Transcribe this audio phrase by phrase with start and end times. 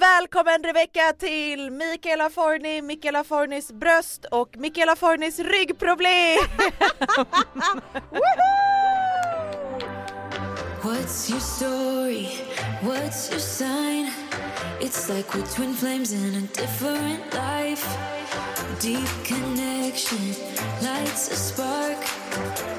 [0.00, 6.38] Välkommen Rebecka till Mikaela Forni, Mikaela Fornis bröst och Mikaela Fornis ryggproblem!
[10.82, 12.28] What's your story?
[12.82, 14.10] What's your sign?
[14.80, 17.98] It's like we're twin flames in a different life.
[18.80, 20.34] Deep connection
[20.82, 21.98] lights a spark.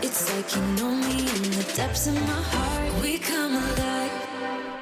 [0.02, 3.02] It's like you know me in the depths of my heart.
[3.04, 3.53] We come.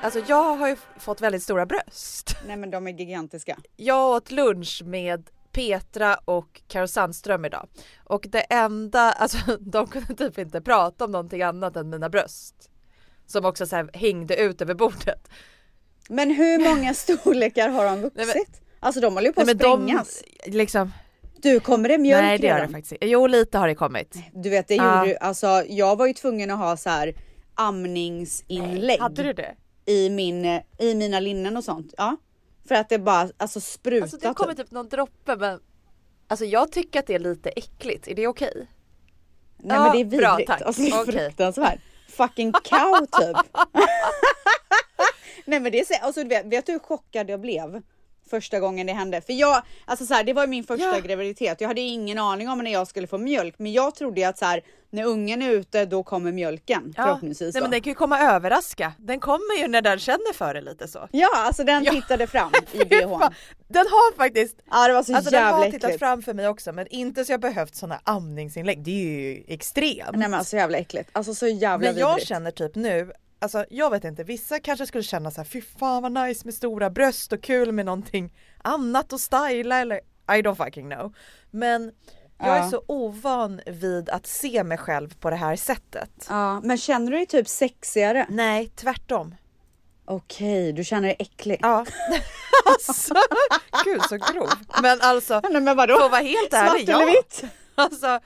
[0.03, 2.35] Alltså jag har ju fått väldigt stora bröst.
[2.47, 3.57] Nej men de är gigantiska.
[3.77, 7.67] Jag åt lunch med Petra och Karo Sandström idag.
[8.03, 12.55] Och det enda, alltså de kunde typ inte prata om någonting annat än mina bröst.
[13.25, 15.29] Som också så här hängde ut över bordet.
[16.09, 18.17] Men hur många storlekar har de vuxit?
[18.17, 18.45] Nej, men,
[18.79, 20.23] alltså de håller ju på att sprängas.
[20.45, 20.91] De, liksom,
[21.41, 22.93] du, kommer det mjölk Nej det gör det faktiskt.
[23.01, 24.15] Jo lite har det kommit.
[24.33, 27.15] Du vet det gjorde ju, alltså jag var ju tvungen att ha så här
[27.55, 28.81] amningsinlägg.
[28.81, 29.55] Nej, hade du det?
[29.91, 30.45] I, min,
[30.77, 31.93] I mina linnen och sånt.
[31.97, 32.17] Ja.
[32.67, 34.03] För att det bara alltså sprutar.
[34.03, 34.65] Alltså det kommer typ.
[34.65, 35.59] typ någon droppe men
[36.31, 38.49] Alltså jag tycker att det är lite äckligt, är det okej?
[38.49, 38.65] Okay?
[39.57, 40.21] Nej ja, men det är vidrigt.
[40.21, 40.61] Bra, tack.
[40.61, 41.13] Alltså det är okay.
[41.13, 41.79] fruktansvärt.
[42.09, 43.37] Fucking cow typ.
[45.45, 47.81] Nej men det är så, alltså, vet, vet du hur chockad jag blev?
[48.31, 49.21] Första gången det hände.
[49.21, 50.99] För jag, alltså så här, det var min första ja.
[50.99, 51.61] graviditet.
[51.61, 54.45] Jag hade ingen aning om när jag skulle få mjölk, men jag trodde att så
[54.45, 57.03] här, när ungen är ute då kommer mjölken ja.
[57.03, 57.53] förhoppningsvis.
[57.53, 58.93] Nej, men den kan ju komma överraska.
[58.97, 61.07] Den kommer ju när den känner för det lite så.
[61.11, 61.91] Ja, alltså den ja.
[61.91, 63.33] tittade fram i bhn.
[63.67, 65.85] Den har faktiskt, ja, det var så alltså jävla den har äckligt.
[65.85, 68.83] tittat fram för mig också men inte så jag behövt sådana amningsinlägg.
[68.83, 70.15] Det är ju extremt.
[70.15, 71.09] Nej men så jävla äckligt.
[71.11, 75.03] Alltså så jävla Men jag känner typ nu Alltså jag vet inte, vissa kanske skulle
[75.03, 79.13] känna så här, fy fan vad nice med stora bröst och kul med någonting annat
[79.13, 79.95] att styla eller
[80.27, 81.15] I don't fucking know.
[81.51, 81.91] Men
[82.39, 86.25] jag är så ovan vid att se mig själv på det här sättet.
[86.29, 88.25] Ja, men känner du dig typ sexigare?
[88.29, 89.35] Nej, tvärtom.
[90.05, 91.59] Okej, du känner dig äcklig?
[91.61, 91.85] Ja.
[92.65, 93.13] alltså,
[93.83, 94.49] gud så grov.
[94.81, 95.97] Men alltså, Nej, men vadå?
[95.97, 97.43] för att vara helt ärlig, eller vitt?
[97.75, 98.19] Alltså,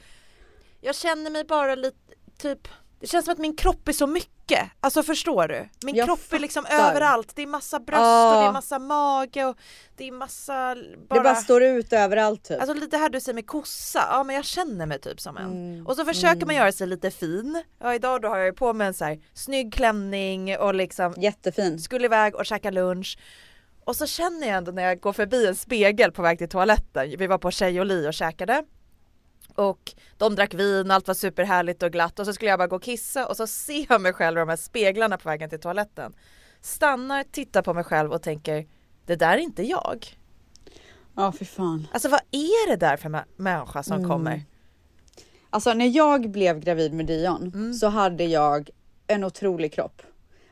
[0.81, 1.97] jag känner mig bara lite
[2.37, 2.67] typ
[2.99, 4.32] det känns som att min kropp är så mycket,
[4.80, 5.70] alltså förstår du?
[5.86, 6.38] Min jag kropp fattar.
[6.38, 8.33] är liksom överallt, det är massa bröst oh.
[8.33, 9.58] och det är massa mage och
[9.95, 10.76] det är massa
[11.10, 11.16] bara...
[11.16, 12.60] Det bara står ut överallt typ.
[12.60, 15.45] Alltså lite här du säger med kossa, ja men jag känner mig typ som en.
[15.45, 15.88] Mm.
[15.88, 16.48] Och så försöker mm.
[16.48, 17.64] man göra sig lite fin.
[17.80, 21.14] Ja idag då har jag ju på mig en så här snygg klänning och liksom
[21.17, 21.80] Jättefin.
[21.80, 23.17] Skulle iväg och käka lunch.
[23.86, 27.16] Och så känner jag ändå när jag går förbi en spegel på väg till toaletten,
[27.17, 28.64] vi var på Tjej och Li och käkade
[29.55, 32.76] och de drack vin, allt var superhärligt och glatt och så skulle jag bara gå
[32.76, 35.60] och kissa och så ser jag mig själv i de här speglarna på vägen till
[35.60, 36.14] toaletten.
[36.61, 38.67] Stannar, tittar på mig själv och tänker
[39.05, 40.17] det där är inte jag.
[41.15, 41.88] Ja för fan.
[41.92, 44.10] Alltså vad är det där för människa som mm.
[44.10, 44.42] kommer?
[45.49, 47.73] Alltså när jag blev gravid med Dion mm.
[47.73, 48.70] så hade jag
[49.08, 50.02] en otrolig kropp.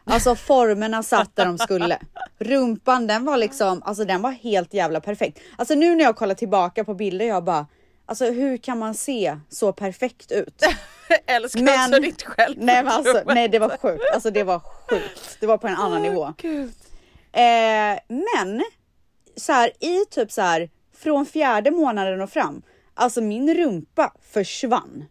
[0.05, 1.99] Alltså formerna satt där de skulle.
[2.37, 5.39] Rumpan den var liksom, alltså den var helt jävla perfekt.
[5.55, 7.67] Alltså nu när jag kollar tillbaka på bilder jag bara
[8.05, 10.63] Alltså hur kan man se så perfekt ut?
[11.25, 12.65] Älskar men, också ditt självförtroende.
[12.65, 15.37] Nej, men alltså, nej det var sjukt, alltså det var sjukt.
[15.39, 16.25] Det var på en annan oh, nivå.
[17.31, 18.63] Eh, men
[19.35, 22.61] så här i typ så här från fjärde månaden och fram,
[22.93, 25.05] alltså min rumpa försvann.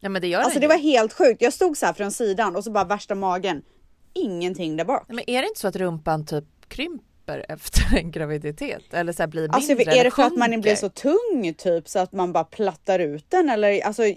[0.00, 1.42] Ja men det gör Alltså det var helt sjukt.
[1.42, 3.62] Jag stod så här från sidan och så bara värsta magen.
[4.14, 5.04] Ingenting där bak.
[5.08, 7.09] Men är det inte så att rumpan typ krymper?
[7.30, 9.94] Krymper efter en graviditet eller så blir alltså, mindre?
[9.94, 13.24] Är det för att man blir så tung typ så att man bara plattar ut
[13.28, 14.16] den eller alltså eh,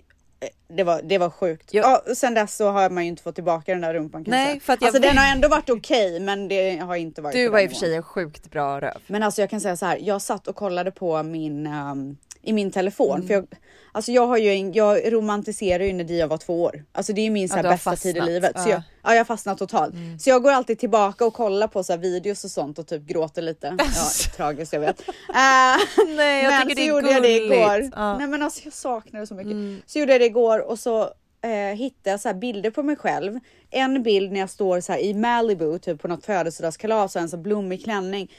[0.67, 1.73] det var, det var sjukt.
[1.73, 4.59] Ja, sen dess så har man ju inte fått tillbaka den där rumpan kan Nej,
[4.59, 7.33] för att jag Alltså den har ändå varit okej okay, men det har inte varit
[7.33, 9.01] Du var i och för sig en sjukt bra röv.
[9.07, 12.53] Men alltså jag kan säga så här, jag satt och kollade på min um, i
[12.53, 13.15] min telefon.
[13.15, 13.27] Mm.
[13.27, 13.47] För jag,
[13.91, 16.83] alltså jag, har ju en, jag romantiserar ju när Dia var två år.
[16.91, 18.59] Alltså det är ju min så ja, bästa tid i livet.
[18.59, 19.93] Så jag, ja, jag har fastnat totalt.
[19.93, 20.19] Mm.
[20.19, 23.41] Så jag går alltid tillbaka och kollar på så videos och sånt och typ gråter
[23.41, 23.75] lite.
[23.77, 25.01] Ja, tragiskt jag vet.
[25.01, 25.05] Uh,
[26.15, 27.13] Nej, jag men tycker det är gjorde gulligt.
[27.13, 27.91] jag det igår.
[27.95, 28.17] Ja.
[28.17, 29.51] Nej men alltså jag saknar det så mycket.
[29.51, 29.81] Mm.
[29.85, 31.01] Så gjorde jag det igår och så
[31.43, 33.39] eh, hittade jag så bilder på mig själv.
[33.71, 37.37] En bild när jag står så i Malibu, typ på något födelsedagskalas och en så
[37.37, 38.31] blommig klänning.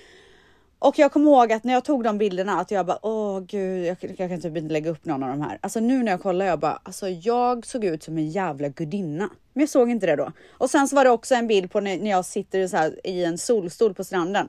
[0.84, 3.86] Och jag kommer ihåg att när jag tog de bilderna att jag bara åh gud,
[3.86, 5.58] jag, jag, kan typ inte lägga upp någon av de här.
[5.60, 9.30] Alltså nu när jag kollar jag bara alltså jag såg ut som en jävla gudinna.
[9.52, 10.32] Men jag såg inte det då.
[10.50, 13.06] Och sen så var det också en bild på när, när jag sitter så här
[13.06, 14.48] i en solstol på stranden.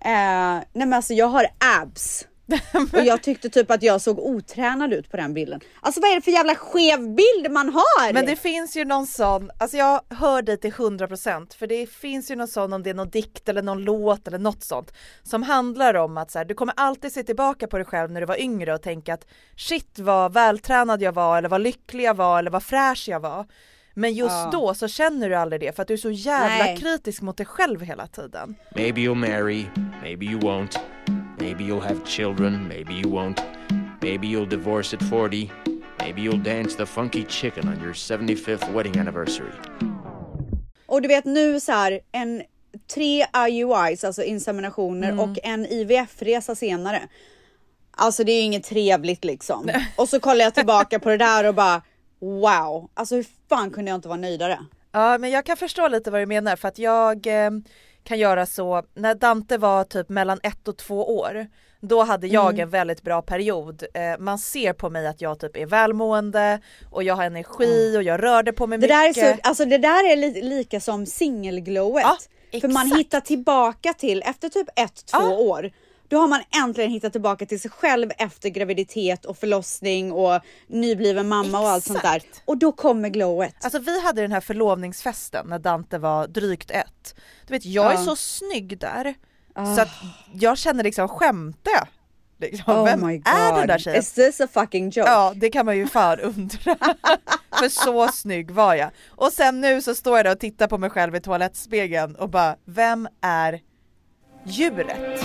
[0.00, 1.46] Eh, nej men alltså jag har
[1.80, 2.26] abs.
[2.92, 5.60] och jag tyckte typ att jag såg otränad ut på den bilden.
[5.80, 8.12] Alltså vad är det för jävla skev bild man har?
[8.12, 12.30] Men det finns ju någon sån, alltså jag hör dig till 100% för det finns
[12.30, 15.42] ju någon sån om det är någon dikt eller någon låt eller något sånt som
[15.42, 18.26] handlar om att så här, du kommer alltid se tillbaka på dig själv när du
[18.26, 19.26] var yngre och tänka att
[19.56, 23.46] shit vad vältränad jag var eller vad lycklig jag var eller vad fräsch jag var.
[23.94, 24.48] Men just Ja.
[24.52, 26.76] då så känner du aldrig det för att du är så jävla Nej.
[26.76, 28.54] kritisk mot dig själv hela tiden.
[28.74, 29.66] Maybe you'll marry,
[30.02, 30.78] maybe you won't.
[31.42, 33.40] Maybe you'll have children, maybe you won't.
[34.00, 35.50] Maybe you'll divorce at 40.
[35.98, 39.52] Maybe you'll dance the funky chicken on your 75th wedding anniversary.
[40.86, 42.42] Och du vet nu så här, en
[42.94, 45.20] tre IUIs, alltså inseminationer Mm.
[45.20, 47.02] och en IVF-resa senare.
[47.96, 49.70] Alltså det är ju inget trevligt liksom.
[49.96, 51.82] Och så kollar jag tillbaka på det där och bara
[52.20, 54.58] wow, alltså hur fan kunde jag inte vara nöjdare?
[54.92, 57.50] Ja men jag kan förstå lite vad du menar för att jag eh,
[58.04, 61.46] kan göra så, när Dante var typ mellan ett och två år
[61.80, 62.60] då hade jag Mm.
[62.60, 63.82] en väldigt bra period.
[63.94, 66.60] Eh, man ser på mig att jag typ är välmående
[66.90, 69.36] och jag har energi och jag rörde på mig Det där, är mycket.
[69.42, 72.04] så, alltså det där är li, lika som singelglowet.
[72.50, 75.30] Ja, För man hittar tillbaka till, efter typ ett, två Ja.
[75.38, 75.70] år,
[76.12, 81.28] då har man äntligen hittat tillbaka till sig själv efter graviditet och förlossning och nybliven
[81.28, 82.16] mamma och allt sånt där.
[82.16, 82.42] Exakt.
[82.44, 83.54] Och då kommer glowet.
[83.64, 87.14] Alltså vi hade den här förlovningsfesten när Dante var drygt ett.
[87.46, 88.04] Du vet jag är Ja.
[88.04, 89.14] så snygg där
[89.54, 89.74] Ah.
[89.76, 89.88] så att
[90.32, 91.86] jag känner liksom skämtar jag?
[92.50, 94.00] Liksom, oh vem my är den där tjejen?
[94.00, 95.10] Is this a fucking joke?
[95.10, 96.76] Ja det kan man ju fan undra.
[97.58, 98.90] För så snygg var jag.
[99.08, 102.28] Och sen nu så står jag där och tittar på mig själv i toalettspegeln och
[102.30, 103.60] bara, vem är
[104.46, 105.24] djuret?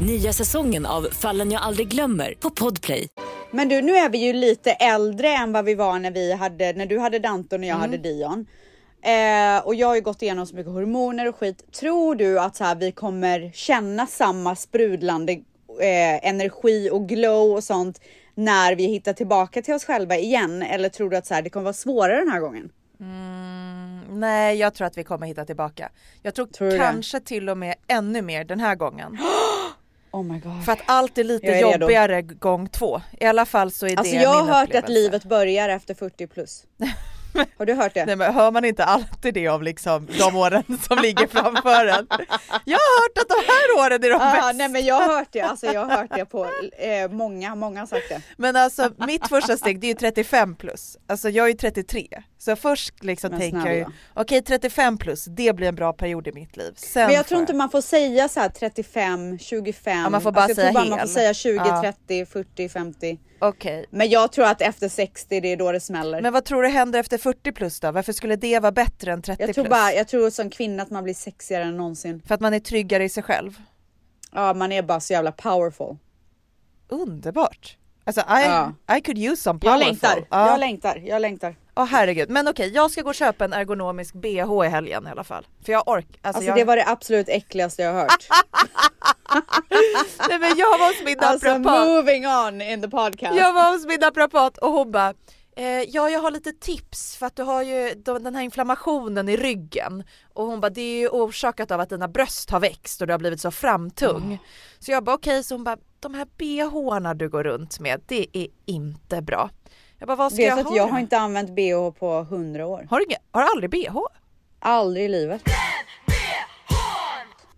[0.00, 3.08] Nya säsongen av Fallen jag aldrig glömmer på Podplay.
[3.50, 6.72] Men du, nu är vi ju lite äldre än vad vi var när vi hade,
[6.72, 8.46] när du hade Danton och jag hade Dion.
[9.02, 11.72] Eh, och jag har ju gått igenom så mycket hormoner och skit.
[11.72, 17.64] Tror du att så här, vi kommer känna samma sprudlande eh, energi och glow och
[17.64, 18.00] sånt
[18.34, 20.62] när vi hittar tillbaka till oss själva igen?
[20.62, 22.70] Eller tror du att så här, det kommer vara svårare den här gången?
[24.10, 25.90] Nej jag tror att vi kommer hitta tillbaka.
[26.22, 26.78] Jag tror, Tror du det?
[26.78, 29.18] kanske till och med ännu mer den här gången.
[30.16, 30.64] Oh my god.
[30.64, 31.80] För att allt är lite är redo.
[31.80, 33.00] jobbigare gång två.
[33.20, 34.86] I alla fall så är Alltså det jag har min hört upplevelse.
[34.86, 36.64] att livet börjar efter 40 plus.
[37.58, 38.06] Har du hört det?
[38.06, 42.06] Nej men hör man inte alltid det om liksom de åren som ligger framför en?
[42.64, 44.52] Jag har hört att de här åren är de Ah, bästa.
[44.52, 46.44] nej men jag har hört det, alltså jag har hört det på
[46.78, 48.20] eh, många, många har sagt det.
[48.36, 52.06] Men alltså mitt första steg det är ju 35 plus, alltså jag är ju 33.
[52.38, 56.26] Så först liksom Men tänker jag ju, okej 35 plus, det blir en bra period
[56.28, 56.72] i mitt liv.
[56.76, 59.98] Sen Men jag tror inte man får säga så här 35, 25.
[60.02, 61.80] Ja, man får bara alltså, jag tror säga man får säga 20, Ja.
[61.82, 63.18] 30, 40, 50.
[63.38, 63.86] Okej.
[63.90, 66.22] Men jag tror att efter 60 det är då det smäller.
[66.22, 67.90] Men vad tror du händer efter 40 plus då?
[67.90, 69.70] Varför skulle det vara bättre än 30 jag tror plus?
[69.70, 72.22] bara, jag tror som kvinna att man blir sexigare än någonsin.
[72.26, 73.60] För att man är tryggare i sig själv?
[74.32, 75.96] Ja, man är bara så jävla powerful.
[76.88, 77.76] Underbart!
[78.06, 78.72] Alltså I, Ja.
[78.96, 79.86] I could use some Jag powerful.
[79.88, 80.50] längtar, Ja.
[80.50, 81.56] jag längtar, jag längtar.
[81.74, 85.10] Åh herregud, men okej jag ska gå och köpa en ergonomisk bh i helgen i
[85.10, 85.46] alla fall.
[85.64, 88.28] För jag orkar, alltså, Alltså jag, det var det absolut äckligaste jag har hört.
[90.28, 93.34] nej, men jag var hos min alltså naprapat, moving on in the podcast.
[93.36, 95.14] jag var hos min naprapat och hon bara
[95.88, 99.36] ja jag har lite tips för att du har ju de- den här inflammationen i
[99.36, 100.04] ryggen
[100.34, 103.12] och hon bara det är ju orsakat av att dina bröst har växt och du
[103.12, 104.38] har blivit så framtung.
[104.78, 108.26] Så jag bara okej, så hon bara de här bhna du går runt med det
[108.32, 109.50] är inte bra.
[109.98, 112.66] Jag bara vad ska Vet jag att ha jag har inte använt bh på 100
[112.66, 112.86] år.
[112.90, 113.96] Har du, har du aldrig bh?
[114.58, 115.42] Aldrig i livet.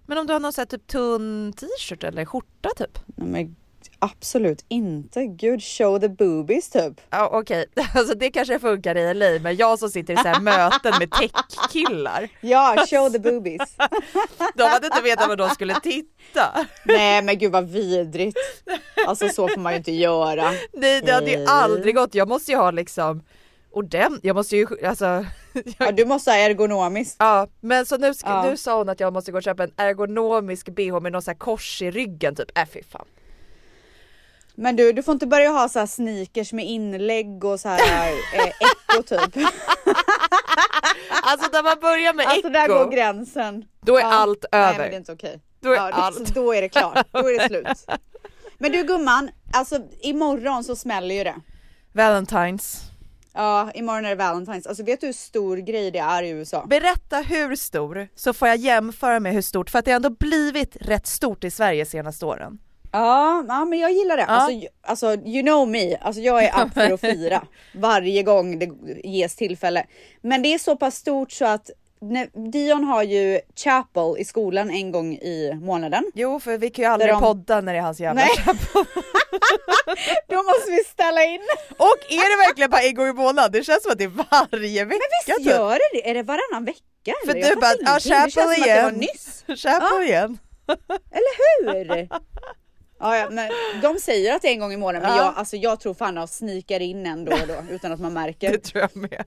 [0.07, 2.99] Men om du har någon sån här typ tunn t-shirt eller skjorta typ?
[3.07, 3.57] Nej, men
[3.99, 5.27] absolut inte.
[5.27, 7.01] Gud, show the boobies typ.
[7.11, 10.41] Ja okej, alltså det kanske funkar i LA men jag som sitter i så här
[10.41, 13.77] möten med tech-killar, Ja, show the boobies.
[14.55, 16.67] de hade inte vetat vad de skulle titta.
[16.85, 18.39] Nej men gud vad vidrigt.
[19.07, 20.53] Alltså så får man ju inte göra.
[20.73, 23.23] Nej det hade ju aldrig gått, jag måste ju ha liksom
[23.73, 25.27] ordentligt, jag måste ju alltså
[25.79, 27.17] Ja, du måste ha ergonomiskt.
[27.19, 28.43] Ja men så nu, Ja.
[28.43, 31.31] nu sa hon att jag måste gå och köpa en ergonomisk bh med någon så
[31.31, 33.07] här kors i ryggen typ, äh fy fan.
[34.61, 38.09] Men du, du får inte börja ha så här sneakers med inlägg och så här
[38.35, 39.37] eh, echo typ.
[41.23, 43.65] Alltså när man börjar med Alltså där echo, går gränsen.
[43.81, 44.07] då är Ja.
[44.07, 44.79] allt Nej över.
[44.79, 45.41] men det är inte okej.
[45.61, 46.35] Då är ja, allt.
[46.35, 47.87] Då är det klart, då är det slut.
[48.59, 51.35] Men du gumman, alltså imorgon så smäller ju det.
[51.93, 52.81] Valentines.
[53.35, 54.69] Ja, imorgon är det Valentine's.
[54.69, 56.67] Alltså vet du hur stor grej det är i USA?
[56.67, 60.11] Berätta hur stor så får jag jämföra med hur stort för att det har ändå
[60.11, 62.59] blivit rätt stort i Sverige senaste åren.
[62.93, 64.25] Ja, ja men jag gillar det.
[64.25, 67.43] Alltså, ju- alltså you know me, alltså jag är up för att fira
[67.75, 68.69] varje gång det
[69.09, 69.87] ges tillfälle.
[70.23, 74.71] Men det är så pass stort så att när, Dion har ju chapel i skolan
[74.71, 76.05] en gång i månaden.
[76.15, 78.31] Jo för vi kan ju aldrig de- podda när det är hans jävla Nej.
[78.37, 78.85] chapeau.
[80.29, 81.41] Då måste vi ställa in.
[81.79, 83.53] Och är det verkligen bara en gång i månaden?
[83.53, 85.47] Det känns som att det är varje vecka Visst typ.
[85.47, 86.11] gör det det?
[86.11, 87.13] Är det varannan vecka?
[87.27, 87.51] För eller?
[87.51, 87.95] du bara, ja, ingenting.
[87.95, 88.95] Det känns chapel som att det var igen.
[88.95, 89.45] nyss.
[89.63, 90.39] Chapeau igen.
[91.63, 92.09] Hur?
[93.01, 93.49] Ja, ja, men
[93.83, 95.25] de säger att det är en gång i månaden men Ja.
[95.25, 98.13] jag, alltså, jag tror fan att snikar in en då och då utan att man
[98.13, 98.53] märker.
[98.53, 99.25] Det tror jag med.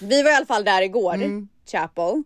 [0.00, 1.48] Vi var i alla fall där igår, Mm.
[1.72, 2.22] Chapel.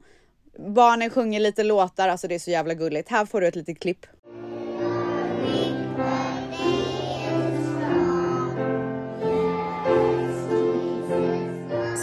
[0.69, 3.09] Barnen sjunger lite låtar, alltså det är så jävla gulligt.
[3.09, 4.07] Här får du ett litet klipp.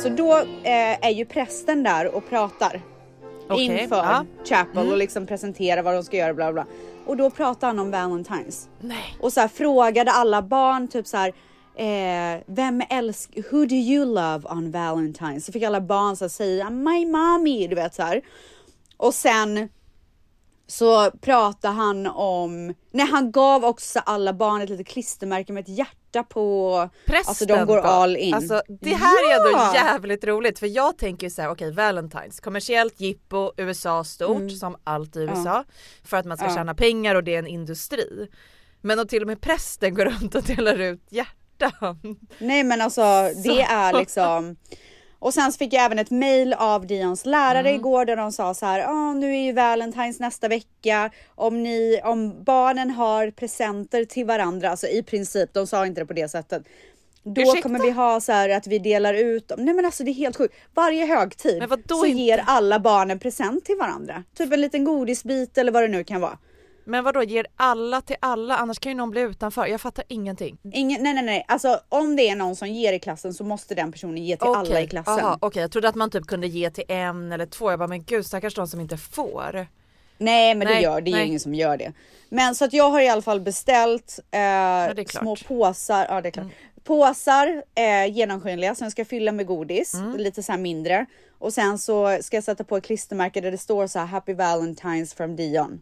[0.04, 2.82] Så då eh, är ju prästen där och pratar
[3.50, 4.16] Okej, inför ja.
[4.16, 4.28] Mm.
[4.46, 6.66] Chapel och liksom presenterar vad de ska göra bla bla.
[7.06, 9.18] Och då pratar han om Valentine's Nej.
[9.20, 11.34] och så här, frågade alla barn typ så här.
[11.76, 15.40] Eh, vem älskar, who do you love on Valentine's?
[15.40, 18.22] Så fick alla barn så här, säga my mommy, du vet så här.
[18.98, 19.70] Och sen
[20.68, 25.78] så pratade han om, nej han gav också alla barn ett litet klistermärke med ett
[25.78, 26.90] hjärta på.
[27.06, 28.34] Prästen alltså de går all in.
[28.34, 29.74] Alltså det här är ändå Ja!
[29.76, 35.16] jävligt roligt för jag tänker så här: okej Valentine's, kommersiellt jippo, USA stort som allt
[35.16, 35.64] i USA
[36.04, 36.54] för att man ska Mm.
[36.56, 36.60] Ja.
[36.60, 38.28] tjäna pengar och det är en industri.
[38.82, 42.18] Men att till och med prästen går runt och delar ut hjärtan.
[42.40, 43.02] Nej men alltså
[43.44, 44.56] det är liksom
[45.24, 47.76] och sen så fick jag även ett mail av Dions lärare Mm.
[47.76, 51.10] igår där de sa så här, ah, nu är ju Valentine's nästa vecka.
[51.36, 56.06] Om ni, om barnen har presenter till varandra, alltså i princip, de sa inte det
[56.06, 56.64] på det sättet.
[57.24, 57.62] Då Ursäkta?
[57.62, 59.66] kommer vi ha så här att vi delar ut dem.
[59.66, 60.56] Nej men alltså det är helt sjukt.
[60.74, 62.22] Varje högtid så inte?
[62.22, 64.24] ger alla barn en present till varandra.
[64.38, 66.38] Typ en liten godisbit eller vad det nu kan vara.
[66.86, 69.66] Men vad då ger alla till alla annars kan ju någon bli utanför.
[69.66, 70.58] Jag fattar ingenting.
[70.74, 73.76] Ingen, nej nej nej, alltså om det är någon som ger i klassen så måste
[73.76, 75.14] den personen ge till alla Okej, i klassen.
[75.26, 77.70] aha, Okej jag trodde att man typ kunde ge till en eller två.
[77.72, 79.68] Jag bara men gud stackars de som inte får.
[80.18, 81.94] Nej men det Nej, gör det är ju ingen som gör det.
[82.30, 84.40] Men så att jag har i alla fall beställt eh,
[84.96, 85.24] det klart.
[85.24, 86.48] små påsar, ja det är klart.
[86.84, 90.18] Påsar eh, genomskinliga som jag ska fylla med godis, Mm.
[90.18, 91.06] lite så här mindre.
[91.40, 94.34] Och sen så ska jag sätta på ett klistermärke där det står så här Happy
[94.34, 95.82] Valentine's from Dion.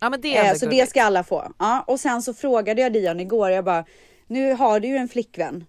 [0.00, 1.52] Ja men det är Eh, så det ska alla få.
[1.58, 3.84] Ja, och sen så frågade jag Dion igår, jag bara
[4.26, 5.64] nu har du ju en flickvän.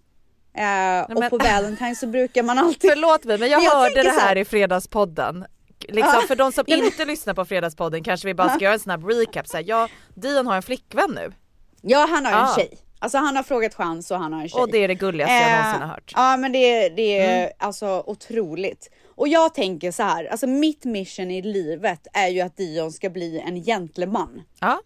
[0.58, 3.76] Eh, och men- på Valentine's så brukar man alltid Förlåt mig men jag, Men jag
[3.76, 5.46] hörde det så här här- i Fredagspodden.
[5.80, 6.28] Liksom, Ja.
[6.28, 9.04] För de som Nej, inte lyssnar på Fredagspodden kanske vi bara ska göra en snabb
[9.10, 9.48] recap.
[9.48, 11.32] Så här, ja, Dion har en flickvän nu
[11.82, 12.50] Ja han har ju Ah.
[12.50, 12.78] en tjej.
[13.00, 14.62] Alltså han har frågat chans och han har en tjej.
[14.62, 16.14] och det är det gulligaste jag Eh, någonsin har hört.
[16.16, 18.90] Ja men det, det är alltså otroligt.
[19.18, 23.10] Och jag tänker så här, alltså mitt mission i livet är ju att Dion ska
[23.10, 24.42] bli en gentleman.
[24.60, 24.82] Ja.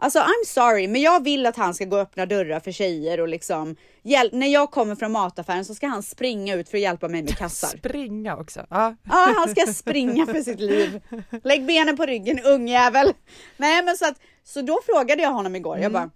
[0.00, 3.20] Alltså I'm sorry, men jag vill att han ska gå och öppna dörrar för tjejer
[3.20, 6.82] och liksom hjäl- när jag kommer från mataffären så ska han springa ut för att
[6.82, 7.78] hjälpa mig med kassar.
[7.78, 8.66] Springa också.
[8.70, 8.96] Ja.
[9.04, 11.00] Ja, han ska springa för sitt liv.
[11.44, 13.12] Lägg benen på ryggen ungjävel.
[13.56, 16.10] Nej men så att, så då frågade jag honom igår, jag bara,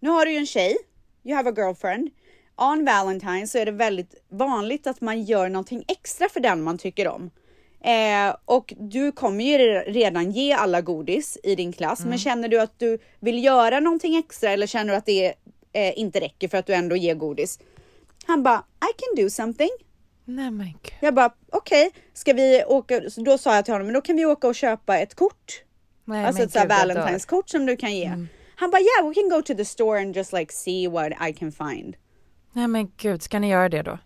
[0.00, 0.76] nu har du ju en tjej,
[1.24, 2.10] you have a girlfriend.
[2.56, 6.78] On Valentine så är det väldigt vanligt att man gör någonting extra för den man
[6.78, 7.30] tycker om.
[7.84, 12.60] Eh, och du kommer ju redan ge alla godis i din klass, men känner du
[12.60, 15.34] att du vill göra någonting extra eller känner du att det
[15.72, 17.58] eh, inte räcker för att du ändå ger godis?
[18.26, 19.70] Han bara, I can do something.
[20.24, 20.92] Nej men gud.
[21.00, 23.10] Jag bara okej, ska vi åka?
[23.10, 25.62] Så då sa jag till honom, men då kan vi åka och köpa ett kort.
[26.04, 27.06] Nej, alltså ett sånt gud, här jag dör.
[27.06, 28.04] Valentine's kort som du kan ge.
[28.04, 28.28] Mm.
[28.56, 31.32] Han bara yeah we can go to the store and just like see what I
[31.32, 31.96] can find.
[32.52, 33.98] Nej men gud, ska ni göra det då?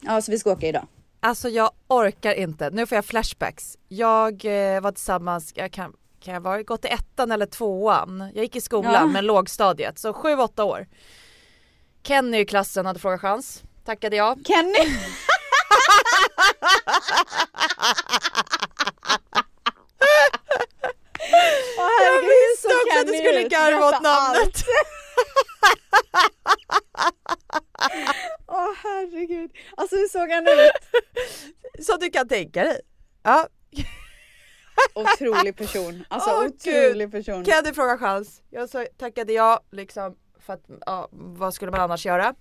[0.00, 0.86] Ja så vi ska åka idag.
[1.20, 2.70] Alltså jag orkar inte.
[2.70, 3.76] Nu får jag flashbacks.
[3.88, 8.30] Jag eh, var tillsammans, jag kan, kan jag vara gått i ettan eller tvåan?
[8.34, 9.06] Jag gick i skolan Ja.
[9.06, 10.86] men lågstadiet, så sju, åtta år.
[12.02, 13.62] Kenny i klassen hade frågat chans.
[13.84, 14.38] Tackade jag.
[14.46, 14.74] Kenny!
[21.76, 24.64] Herregud, hur visste också att du skulle garva åt namnet.
[28.46, 29.50] Åh herregud.
[29.76, 30.70] Alltså hur såg han ut?
[31.86, 32.80] Så du kan tänka dig.
[33.22, 33.48] Ja,
[34.94, 36.04] Otrolig person.
[36.08, 37.44] Alltså Åh, otrolig person.
[37.44, 38.42] Kenny frågade chans.
[38.50, 42.34] Jag tackade jag liksom för att, ja, vad skulle man annars göra?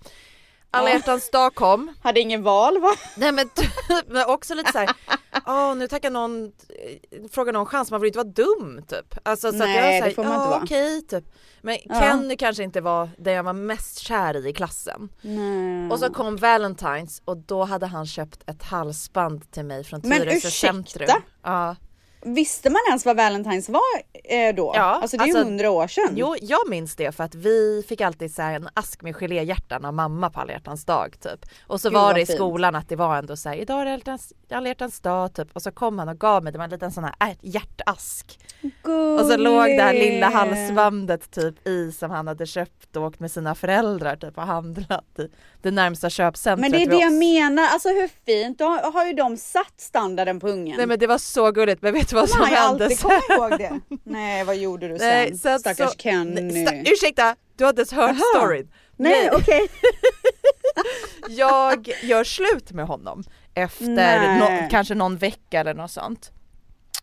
[0.71, 1.93] Alla hjärtans dag kom.
[2.01, 2.89] Hade ingen val va?
[3.17, 3.71] Nej men, typ,
[4.07, 4.89] men också lite såhär,
[5.47, 9.15] åh nu tackar någon, eh, frågar någon chans, man vill inte vara dum typ.
[9.23, 11.23] Alltså, så att jag var Nej, såhär, det får man inte vara." okej typ.
[11.61, 11.99] Men Ja.
[11.99, 15.09] Kenny kanske inte var det jag var mest kär i i klassen.
[15.21, 15.89] Nej.
[15.91, 20.19] Och så kom Valentine's och då hade han köpt ett halsband till mig från Men
[20.19, 20.67] Tyresö ursäkta?
[20.67, 21.21] centrum.
[21.43, 21.75] Ja.
[22.21, 23.81] Visste man ens vad Valentine's var
[24.23, 24.71] eh, då?
[24.75, 26.13] Ja, alltså det är ju alltså, hundra år sedan.
[26.15, 29.93] Jo, jag minns det för att vi fick alltid så en ask med geléhjärtan av
[29.93, 31.45] mamma på alla hjärtans dag typ.
[31.67, 32.37] Och så Gud, var det i fint.
[32.37, 35.47] skolan att det var ändå så här idag är det alla hjärtans- dag typ.
[35.53, 37.35] Och så kom han och gav mig, det var en liten sån här äh,
[38.61, 39.19] hjärtask.
[39.21, 40.33] Och så låg det här lilla Gulligt.
[40.33, 45.05] halsbandet typ i som han hade köpt och åkt med sina föräldrar typ och handlat
[45.19, 45.27] i
[45.61, 49.05] det närmsta köpcentret Men det är det jag menar, alltså hur fint, då har har
[49.05, 50.77] ju de satt standarden på ungen.
[50.77, 53.09] Nej men det var så gulligt men vet du vad som har hände alltid sen?
[53.09, 53.97] kommit ihåg det.
[54.03, 55.07] Nej vad gjorde du sen?
[55.07, 56.65] Nej, sen Stackars så, Kenny.
[56.65, 58.41] Sta- ursäkta, du hade inte hört Jaha.
[58.41, 58.71] storyn.
[58.97, 59.67] Nej okej.
[61.29, 63.23] Jag gör slut med honom
[63.53, 66.31] efter nå- kanske någon vecka eller något sånt.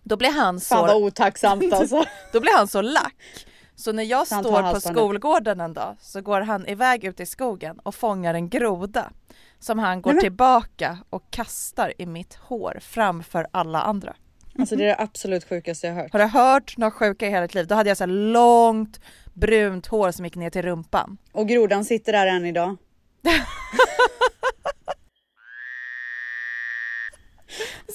[0.08, 2.04] Då blir han Fan vad så, otacksamt alltså.
[2.32, 3.46] då blir han så lack.
[3.76, 7.20] Så när jag Så han står på skolgården en dag så går han iväg ut
[7.20, 9.10] i skogen och fångar en groda
[9.58, 14.16] som han går Nej, men- tillbaka och kastar i mitt hår framför alla andra.
[14.58, 16.12] Alltså det är det absolut sjukaste jag har hört.
[16.12, 17.66] Har du hört något sjuka i hela ditt liv?
[17.66, 19.00] Då hade jag så långt
[19.34, 21.18] brunt hår som gick ner till rumpan.
[21.32, 22.76] Och grodan sitter där än idag.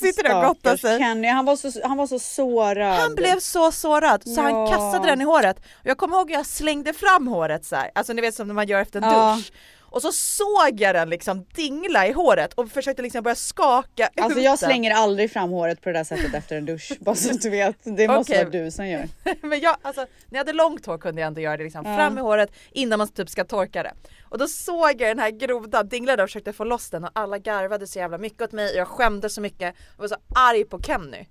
[0.01, 1.00] Sitter där och gottar sig.
[1.00, 3.00] Kenny, han var så, han var så sårad.
[3.00, 4.67] Han blev så sårad så han Ja.
[4.67, 5.63] kastade den i håret.
[5.84, 7.91] Jag kommer ihåg jag slängde fram håret så här.
[7.96, 9.36] alltså ni vet som när man gör efter en Ja.
[9.36, 9.51] dusch.
[9.91, 14.39] Och så såg jag den liksom dingla i håret och försökte liksom börja skaka Alltså
[14.39, 16.91] jag slänger aldrig fram håret på det där sättet efter en dusch.
[17.00, 17.75] Bara så att du vet.
[17.83, 18.43] Det måste Okej.
[18.45, 19.07] vara du som gör.
[19.41, 21.95] Men jag, alltså, när jag hade långt hår kunde jag ändå göra det liksom Ja.
[21.98, 23.93] fram i håret innan man typ ska torka det.
[24.29, 27.12] Och då såg jag den här grodan dingla där och försökte få loss den och
[27.13, 30.15] alla garvade så jävla mycket åt mig och jag skämdes så mycket och var så
[30.36, 31.25] arg på Kenny.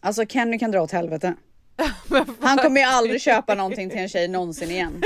[0.00, 1.34] Alltså Kenny kan dra åt helvete.
[2.08, 5.02] Men Han kommer ju aldrig köpa någonting till en tjej någonsin igen.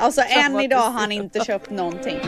[0.00, 2.18] Alltså än idag har han inte köpt någonting.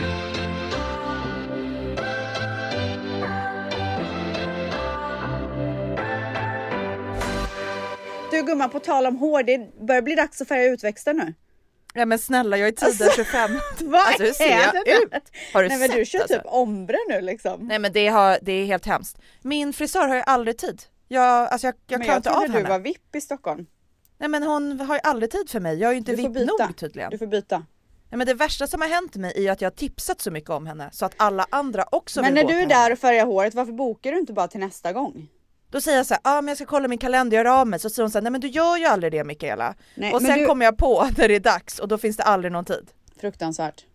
[8.31, 11.33] Du gumman, på tal om hår, det börjar bli dags att färga utväxten nu.
[11.93, 13.51] Ja men snälla jag är tiden 25.
[13.79, 15.13] Vad Alltså hur ser är jag ut?
[15.53, 16.35] Har du Nej men sett du kör alltså?
[16.35, 17.67] typ ombre nu liksom.
[17.67, 19.17] Nej men det, har, det är helt hemskt.
[19.41, 20.81] Min frisör har ju aldrig tid.
[21.13, 22.69] Jag, alltså jag, jag men klarar jag inte av trodde du henne.
[22.69, 23.65] var VIP i Stockholm.
[24.17, 25.77] Nej men hon har ju aldrig tid för mig.
[25.79, 26.65] Jag är ju inte vipp byta.
[26.67, 27.11] nog tydligen.
[27.11, 27.57] Du får byta.
[28.09, 30.49] Nej men det värsta som har hänt mig är att jag har tipsat så mycket
[30.49, 32.73] om henne så att alla andra också Men vill när gå du är henne.
[32.73, 35.27] där och färgar håret, varför bokar du inte bara till nästa gång?
[35.69, 37.67] Då säger jag så här, ja ah, men jag ska kolla min kalender, göra av
[37.67, 37.79] mig.
[37.79, 39.75] Så säger hon så här, nej men du gör ju aldrig det Mikaela.
[39.95, 42.17] Nej, och men sen du- kommer jag på när det är dags och då finns
[42.17, 42.91] det aldrig någon tid.
[43.21, 43.85] Fruktansvärt.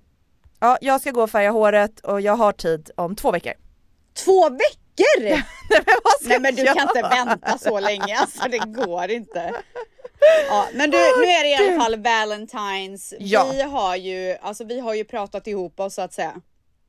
[0.61, 3.53] Ja, jag ska gå och färga håret och jag har tid om två veckor.
[4.25, 4.86] Två veckor!
[5.21, 5.43] Nej men
[6.29, 9.55] Nej men du kan inte vänta så länge, alltså det går inte.
[10.49, 13.15] Ja, men du, nu är det i alla fall Valentine's.
[13.19, 13.47] Ja.
[13.53, 16.33] Vi har ju, alltså vi har ju pratat ihop oss så att säga.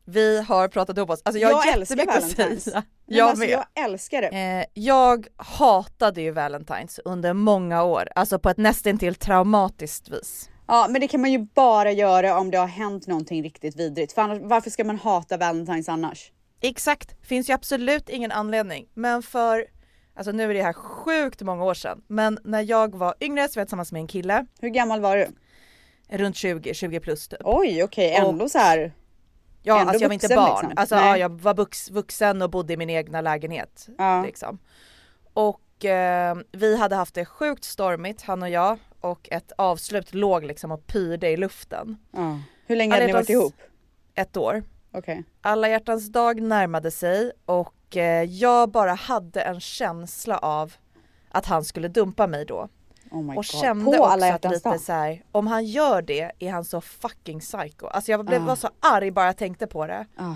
[0.05, 1.21] Vi har pratat ihop oss.
[1.25, 2.59] Alltså jag, har Jag älskar jättemycket att Valentine's.
[2.59, 2.75] säga.
[2.75, 3.49] Nej, men Jag alltså, med.
[3.49, 4.27] jag älskar det.
[4.27, 10.49] Eh, jag hatade ju Valentine's under många år, alltså på ett nästintill traumatiskt vis.
[10.67, 14.13] Ja men det kan man ju bara göra om det har hänt någonting riktigt vidrigt.
[14.13, 16.31] För annars, varför ska man hata Valentine's annars?
[16.61, 18.87] Exakt, finns ju absolut ingen anledning.
[18.93, 19.65] Men för,
[20.15, 23.57] alltså nu är det här sjukt många år sedan, men när jag var yngre så
[23.57, 25.27] var jag tillsammans med en kille, Hur gammal var du?
[26.09, 27.39] runt 20, 20 plus typ.
[27.43, 28.93] Oj okej, ändå så här.
[29.63, 30.59] Ja, ändå alltså jag var inte barn.
[30.61, 30.73] liksom.
[30.75, 33.87] Alltså ja, jag var vux, vuxen och bodde i min egna lägenhet.
[33.97, 34.23] Ja.
[34.23, 34.59] Liksom.
[35.33, 40.43] Och eh, vi hade haft det sjukt stormigt han och jag och ett avslut låg
[40.43, 41.97] liksom och pyrde i luften.
[42.11, 42.39] Ja.
[42.65, 43.55] Hur länge hade ni varit ihop?
[44.15, 44.63] Ett år.
[44.91, 45.23] Okej.
[45.41, 50.73] Alla hjärtans dag närmade sig och eh, jag bara hade en känsla av
[51.29, 52.69] att han skulle dumpa mig då.
[53.11, 53.45] Oh och God.
[53.45, 56.81] kände På också alla att lite så här, om han gör det är han så
[56.81, 57.87] fucking psycho.
[57.87, 58.45] Alltså jag blev, Ah.
[58.45, 60.05] var så arg bara jag tänkte på det.
[60.15, 60.35] Ah.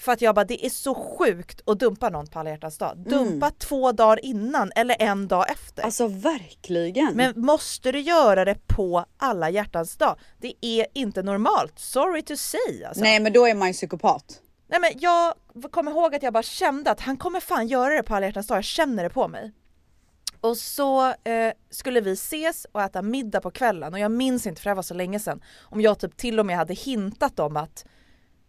[0.00, 2.92] För att jag bara det är så sjukt att dumpa någon på alla hjärtans dag.
[2.92, 3.04] Mm.
[3.04, 5.82] Dumpa två dagar innan eller en dag efter.
[5.82, 7.16] Alltså verkligen.
[7.16, 10.18] Men måste du göra det på alla hjärtans dag?
[10.38, 13.02] Det är inte normalt, sorry to say alltså.
[13.02, 14.40] Nej men då är man ju psykopat.
[14.68, 15.34] Nej men jag
[15.70, 18.46] kommer ihåg att jag bara kände att han kommer fan göra det på alla hjärtans
[18.46, 19.52] dag, jag känner det på mig.
[20.40, 24.60] Och så eh, skulle vi ses och äta middag på kvällen och jag minns inte
[24.60, 27.38] för det här var så länge sedan om jag typ till och med hade hintat
[27.38, 27.84] om att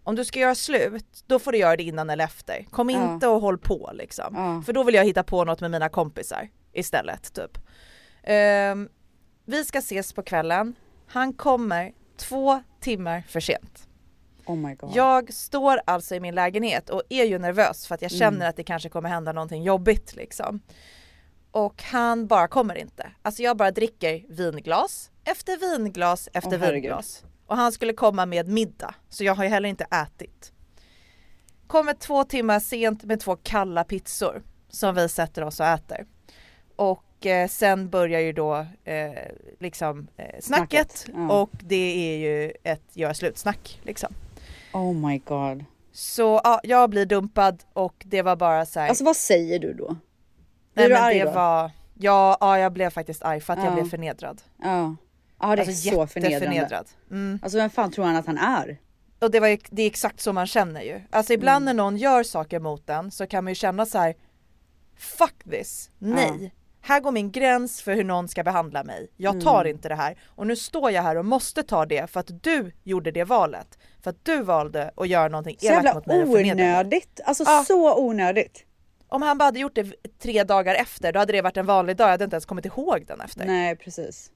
[0.04, 2.66] om du ska göra slut, då får du göra det innan eller efter.
[2.72, 3.14] Kom Ja.
[3.14, 4.34] inte och håll på liksom.
[4.36, 4.62] Ja.
[4.66, 7.58] För då vill jag hitta på något med mina kompisar istället typ.
[8.24, 8.90] Ehm,
[9.46, 10.76] vi ska ses på kvällen,
[11.08, 13.88] han kommer två timmar för sent.
[14.46, 14.92] Oh my god.
[14.96, 18.50] Jag står alltså i min lägenhet och är ju nervös för att jag känner Mm.
[18.50, 20.62] att det kanske kommer hända någonting jobbigt liksom.
[21.52, 23.12] Och han bara kommer inte.
[23.22, 26.74] Alltså jag bara dricker vinglas efter vinglas efter herregud.
[26.84, 27.24] vinglas.
[27.52, 30.52] Och han skulle komma med middag, så jag har ju heller inte ätit.
[31.68, 36.06] Kommer två timmar sent med två kalla pizzor som vi sätter oss och äter.
[36.76, 39.12] Och eh, sen börjar ju då eh,
[39.60, 41.42] liksom eh, snacket, Snacket, ja.
[41.42, 41.76] och det
[42.14, 44.14] är ju ett göra slutsnack liksom.
[44.74, 45.66] Oh my god.
[45.92, 49.74] Så ja, jag blir dumpad och det var bara så här, Alltså vad säger du
[49.74, 49.88] då?
[49.88, 49.98] nej,
[50.74, 51.32] blir du men arg det då?
[51.32, 53.66] var, ja, ja jag blev faktiskt arg för att Ja.
[53.66, 54.42] jag blev förnedrad.
[54.64, 54.96] Ja.
[55.42, 56.84] Ja det är alltså så förnedrande.
[57.12, 57.40] Mm.
[57.44, 58.80] Alltså vem fan tror han att han är?
[59.20, 61.02] Och det, var, det är exakt så man känner ju.
[61.10, 61.78] Alltså ibland Mm.
[61.78, 64.16] när någon gör saker mot en så kan man ju känna så här.
[64.98, 66.54] Fuck this, nej.
[66.84, 69.12] Här går min gräns för hur någon ska behandla mig.
[69.18, 69.76] Jag tar Mm.
[69.76, 70.18] inte det här.
[70.28, 73.80] Och nu står jag här och måste ta det för att du gjorde det valet.
[74.04, 76.72] För att du valde att göra någonting Så elakt jävla mot mig förnedra mig.
[76.74, 77.20] onödigt.
[77.26, 77.64] Alltså Ja.
[77.68, 78.66] så onödigt.
[79.08, 81.98] Om han bara hade gjort det tre dagar efter då hade det varit en vanlig
[81.98, 82.06] dag.
[82.06, 83.46] Jag hade inte ens kommit ihåg den efter.
[83.46, 84.32] Nej precis.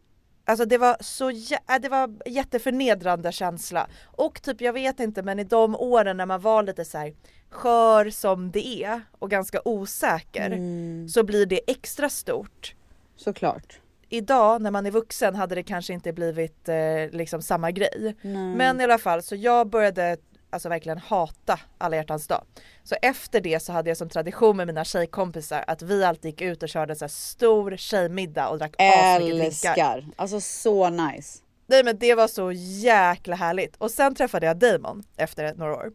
[0.45, 3.88] Alltså det var så jä- äh, det var jätteförnedrande känsla.
[4.05, 7.13] Och typ jag vet inte men i de åren när man var lite så här
[7.49, 11.08] skör som det är och ganska osäker Mm.
[11.10, 12.75] så blir det extra stort.
[13.15, 13.79] Såklart.
[14.10, 18.15] Idag när man är vuxen hade det kanske inte blivit eh, liksom samma grej.
[18.21, 18.55] Nej.
[18.55, 20.17] Men i alla fall så jag började
[20.55, 22.43] alltså verkligen hata alla hjärtans dag.
[22.83, 26.41] Så efter det så hade jag som tradition med mina tjejkompisar att vi alltid gick
[26.41, 30.05] ut och körde så stor tjejmiddag och drack asmycket drinkar.
[30.15, 31.39] Alltså så nice.
[31.67, 33.75] Nej men det var så jäkla härligt.
[33.75, 35.91] Och sen träffade jag Damon efter några år.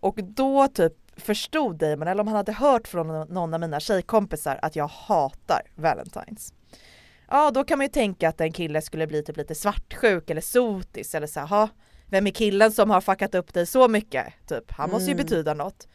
[0.00, 4.58] Och då typ förstod Damon, eller om han hade hört från någon av mina tjejkompisar
[4.62, 6.52] att jag hatar Valentines.
[7.28, 10.40] Ja då kan man ju tänka att en kille skulle bli typ lite svartsjuk eller
[10.40, 11.68] sotis eller så här, "Ha,
[12.12, 14.26] vem är killen som har fuckat upp dig så mycket?
[14.48, 15.24] Typ, han måste ju Mm.
[15.24, 15.88] betyda något.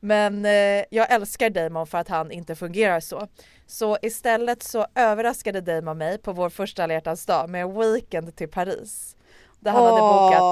[0.00, 3.28] Men eh, jag älskar Damon för att han inte fungerar så.
[3.66, 8.48] Så istället så överraskade Damon mig på vår första alla dag med en weekend till
[8.48, 9.16] Paris.
[9.60, 10.42] Där han hade bokat,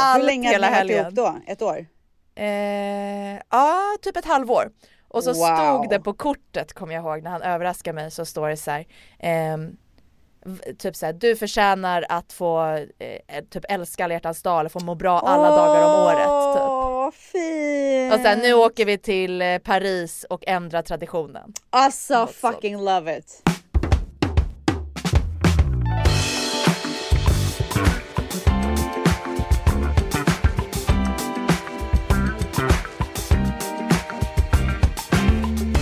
[0.00, 1.04] allt Hur länge hade hela ni varit helgen.
[1.04, 1.52] ihop då?
[1.52, 1.86] Ett år?
[2.34, 4.70] eh, ja typ ett halvår.
[5.08, 5.56] Och så Wow.
[5.56, 8.70] stod det på kortet kommer jag ihåg när han överraskade mig så står det så
[8.70, 8.86] här.
[9.18, 9.76] ehm,
[10.78, 12.62] typ såhär, du förtjänar att få
[12.98, 16.54] eh, typ älska alla hjärtans dag eller få må bra alla dagar om året.
[16.56, 16.62] Typ.
[16.62, 18.14] Åh fint!
[18.14, 21.52] Och sen nu åker vi till eh, Paris och ändrar traditionen.
[21.70, 23.42] Alltså Något fucking love it.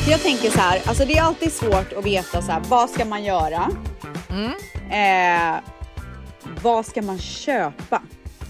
[0.09, 3.05] Jag tänker så här, alltså det är alltid svårt att veta så här, vad ska
[3.05, 3.71] man göra?
[4.35, 5.57] Mm.
[5.57, 5.61] Eh,
[6.63, 8.03] vad ska man köpa?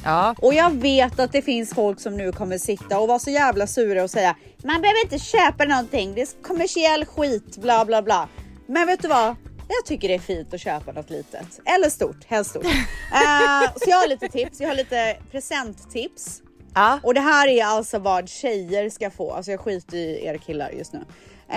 [0.05, 0.35] Ja.
[0.39, 3.67] Och jag vet att det finns folk som nu kommer sitta och vara så jävla
[3.67, 8.29] sura och säga man behöver inte köpa någonting, det är kommersiell skit, bla bla bla.
[8.67, 9.37] Men vet du vad?
[9.69, 11.61] Jag tycker det är fint att köpa något litet.
[11.65, 12.65] Eller stort, helst stort.
[13.15, 16.43] Eh, så jag har lite tips, jag har lite presenttips.
[16.75, 16.99] Ja.
[17.03, 19.33] Och det här är alltså vad tjejer ska få.
[19.33, 21.05] Alltså jag skiter i er killar just nu.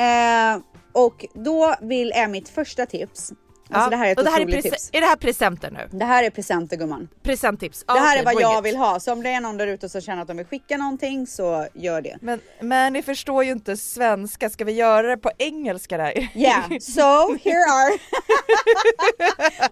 [0.01, 0.59] Eh,
[0.91, 3.31] och då vill är mitt första tips.
[3.69, 3.89] Alltså ja.
[3.89, 4.89] det här är ett och det här är, otroligt prese- tips.
[4.93, 5.89] är det här presenter nu?
[5.97, 7.08] Det här är presenter gumman.
[7.23, 7.84] Presenttips?
[7.88, 8.65] Det här okej, är vad jag it.
[8.65, 8.99] vill ha.
[8.99, 11.67] Så om det är någon där ute som känner att de vill skicka någonting så
[11.73, 12.17] gör det.
[12.21, 16.30] Men, men ni förstår ju inte svenska, ska vi göra det på engelska där?
[16.36, 17.93] Yeah, so here are.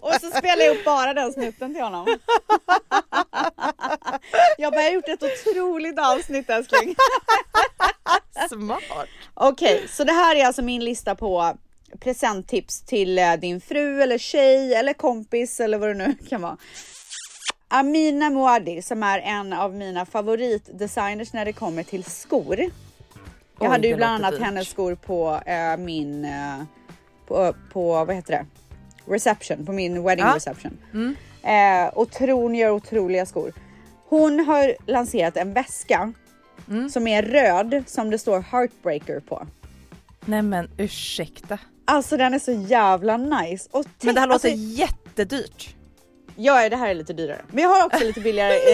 [0.00, 2.18] och så spelar jag upp bara den snutten till honom.
[4.58, 6.94] jag har gjort ett otroligt avsnitt älskling.
[8.48, 9.08] Smart!
[9.34, 11.56] Okej, så det här är alltså min lista på
[12.00, 16.56] presenttips till eh, din fru eller tjej eller kompis eller vad det nu kan vara.
[17.68, 22.56] Amina Muaddi som är en av mina favoritdesigners när det kommer till skor.
[22.60, 22.70] Jag
[23.58, 24.42] Oj, hade ju bland annat dyrt.
[24.42, 26.62] hennes skor på eh, min, eh,
[27.26, 28.46] på, på vad heter det?
[29.12, 30.36] Reception, på min wedding Ja.
[30.36, 30.78] reception.
[30.94, 31.16] Mm.
[31.42, 33.52] Eh, och Tron gör otroliga skor.
[34.08, 36.12] Hon har lanserat en väska
[36.70, 36.90] Mm.
[36.90, 39.46] som är röd som det står Heartbreaker på.
[40.24, 41.58] Nej men ursäkta.
[41.86, 43.68] Alltså den är så jävla nice.
[43.72, 45.74] Och tänk, Men det här låter alltså, jättedyrt.
[46.36, 47.42] Ja, det här är lite dyrare.
[47.48, 48.56] Men jag har också lite billigare.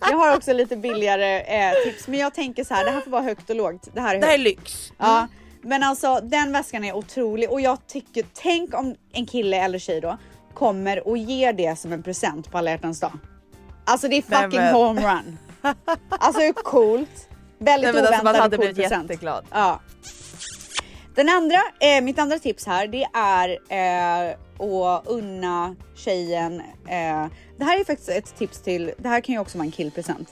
[0.00, 2.08] Eh, jag har också lite billigare eh, tips.
[2.08, 3.88] Men jag tänker så här, det här får vara högt och lågt.
[3.94, 4.92] Det här är Det här är lyx.
[4.98, 5.28] Ja,
[5.62, 10.00] men alltså den väskan är otrolig och jag tycker, tänk om en kille eller tjej
[10.00, 10.18] då
[10.54, 13.12] kommer och ger det som en present på alla hjärtans dag.
[13.84, 15.38] Alltså det är fucking homerun.
[16.08, 17.28] Alltså hur coolt?
[17.58, 19.10] Väldigt Nej, men alltså, man hade och cool blivit present.
[19.10, 19.44] jätteglad.
[19.50, 19.80] Ja.
[21.18, 24.34] Den andra, eh, mitt andra tips här det är eh,
[24.70, 26.60] att unna tjejen.
[26.88, 27.26] Eh,
[27.58, 30.28] det här är faktiskt ett tips till, det här kan ju också vara en killpresent.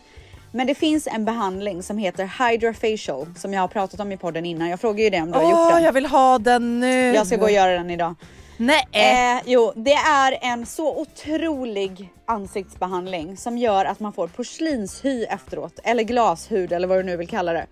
[0.52, 4.16] Men det finns en behandling som heter Hydra Facial som jag har pratat om i
[4.16, 4.68] podden innan.
[4.68, 5.84] Jag frågade ju det om du har gjort den.
[5.84, 7.14] jag vill ha den nu!
[7.14, 8.14] Jag ska gå och göra den idag.
[8.56, 8.88] Nej!
[8.92, 15.78] Eh, jo, det är en så otrolig ansiktsbehandling som gör att man får porslinshy efteråt
[15.84, 17.66] eller glashud eller vad du nu vill kalla det.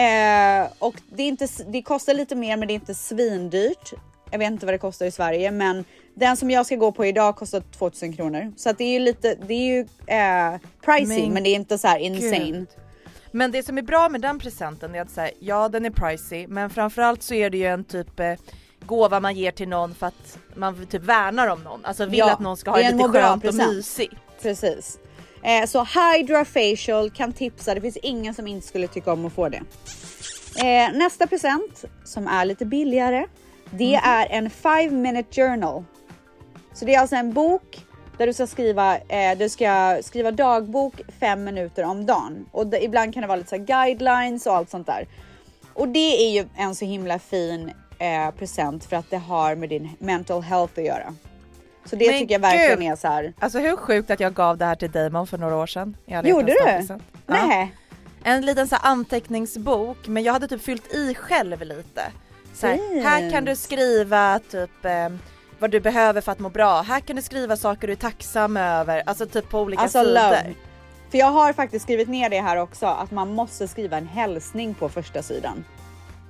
[0.00, 3.92] Eh, och det, är inte, det kostar lite mer men det är inte svindyrt.
[4.30, 7.06] Jag vet inte vad det kostar i Sverige men den som jag ska gå på
[7.06, 8.52] idag kostar 2000 kronor.
[8.56, 11.54] Så att det är ju lite, det är ju eh, pricey men, Men det är
[11.54, 12.50] inte så här insane.
[12.50, 12.68] Gud.
[13.32, 16.46] Men det som är bra med den presenten är att säga, ja den är pricey
[16.46, 18.34] men framförallt så är det ju en typ eh,
[18.88, 21.84] gåva man ger till någon för att man typ värnar om någon.
[21.84, 23.72] Alltså vill Ja, att någon ska ha det lite skönt och present.
[23.74, 24.14] mysigt.
[24.42, 24.98] Precis.
[25.42, 29.32] Eh, så Hydra Facial kan tipsa, det finns ingen som inte skulle tycka om att
[29.32, 29.62] få det.
[30.56, 33.26] Eh, nästa present som är lite billigare,
[33.70, 35.84] det är en 5 minute journal.
[36.74, 37.84] Så det är alltså en bok
[38.18, 42.46] där du ska skriva, eh, du ska skriva dagbok fem minuter om dagen.
[42.52, 45.08] Och det, ibland kan det vara lite så guidelines och allt sånt där.
[45.74, 49.68] Och det är ju en så himla fin eh, present för att det har med
[49.68, 51.14] din mental health att göra.
[51.84, 52.92] Så det Men tycker jag verkligen gud.
[52.92, 53.32] är så här.
[53.38, 55.96] Alltså hur sjukt att jag gav det här till Damon för några år sedan.
[56.06, 56.86] Gjorde du?
[56.88, 56.98] Ja.
[57.26, 57.74] Nej.
[58.24, 62.02] En liten så anteckningsbok men jag hade typ fyllt i själv lite.
[62.54, 65.08] Så här, här kan du skriva typ eh,
[65.58, 66.82] vad du behöver för att må bra.
[66.82, 69.02] Här kan du skriva saker du är tacksam över.
[69.06, 70.14] Alltså typ på olika Alltså sidor.
[70.14, 70.54] love.
[71.10, 74.74] För jag har faktiskt skrivit ner det här också att man måste skriva en hälsning
[74.74, 75.64] på första sidan.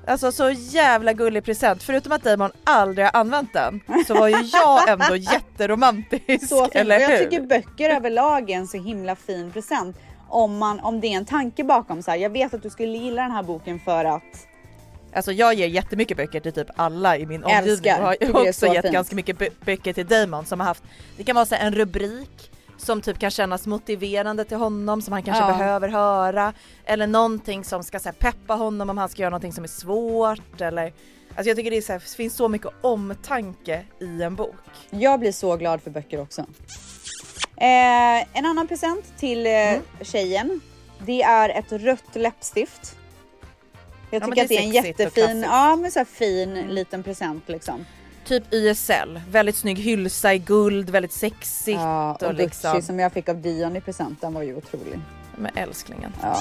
[0.08, 1.82] Alltså så jävla gullig present.
[1.82, 6.48] Förutom att Damon aldrig har använt den så var ju jag ändå jätteromantisk.
[6.48, 7.18] Så eller och jag hur?
[7.24, 9.96] tycker böcker överlag är en så himla fin present.
[10.28, 12.18] Om, man, om det är en tanke bakom så här.
[12.18, 14.22] Jag vet att du skulle gilla den här boken för att
[15.14, 18.02] Alltså jag ger jättemycket böcker till typ alla i min omgivning och
[18.34, 18.92] har också så gett fint.
[18.94, 20.82] ganska mycket bö- böcker till Damon som har haft,
[21.16, 22.47] det kan vara så en rubrik
[22.78, 25.48] som typ kan kännas motiverande till honom som han kanske Ja.
[25.58, 26.52] behöver höra
[26.84, 29.68] eller någonting som ska så här, peppa honom om han ska göra någonting som är
[29.68, 30.92] svårt eller
[31.34, 34.54] Alltså jag tycker det, är så här, det finns så mycket omtanke i en bok.
[34.90, 36.40] jag blir så glad för böcker också.
[37.56, 39.82] Eh, en annan present till eh, Mm.
[40.02, 40.60] tjejen.
[40.98, 42.96] Det är ett rött läppstift.
[44.10, 47.48] Jag Ja, tycker att det det är en jättefin, ja men så fin liten present
[47.48, 47.84] liksom.
[48.28, 52.98] Typ YSL, väldigt snygg hylsa i guld, väldigt sexigt Ja, och och Gucci liksom som
[52.98, 55.00] jag fick av Dion i present, den var ju otrolig.
[55.36, 56.12] med älsklingen.
[56.22, 56.40] Ja.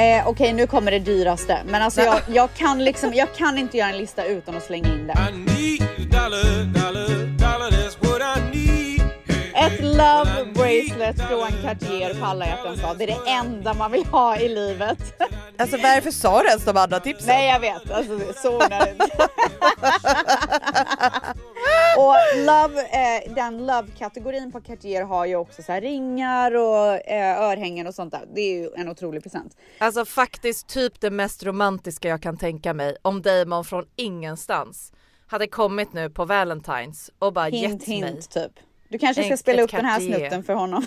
[0.00, 3.76] Eh, Okej, nu kommer det dyraste, men alltså jag, jag kan liksom, jag kan inte
[3.76, 5.14] göra en lista utan att slänga in det.
[9.96, 12.98] Love bracelet från Cartier på alla hjärtans dag.
[12.98, 14.98] Det är det enda man vill ha i livet.
[15.58, 17.26] Alltså varför sa du ens de andra tipsen?
[17.26, 19.02] Nej, jag vet, alltså det är så onödigt.
[21.96, 27.40] och love, eh, den love-kategorin på Cartier har ju också så här ringar och eh,
[27.42, 28.24] örhängen och sånt där.
[28.34, 29.56] Det är ju en otrolig present.
[29.78, 34.92] Alltså faktiskt typ det mest romantiska jag kan tänka mig om Damon från ingenstans
[35.26, 38.22] hade kommit nu på Valentine's och bara Hint, gett hint mig.
[38.22, 38.52] typ.
[38.94, 40.86] Du kanske ska spela upp den här snutten för honom.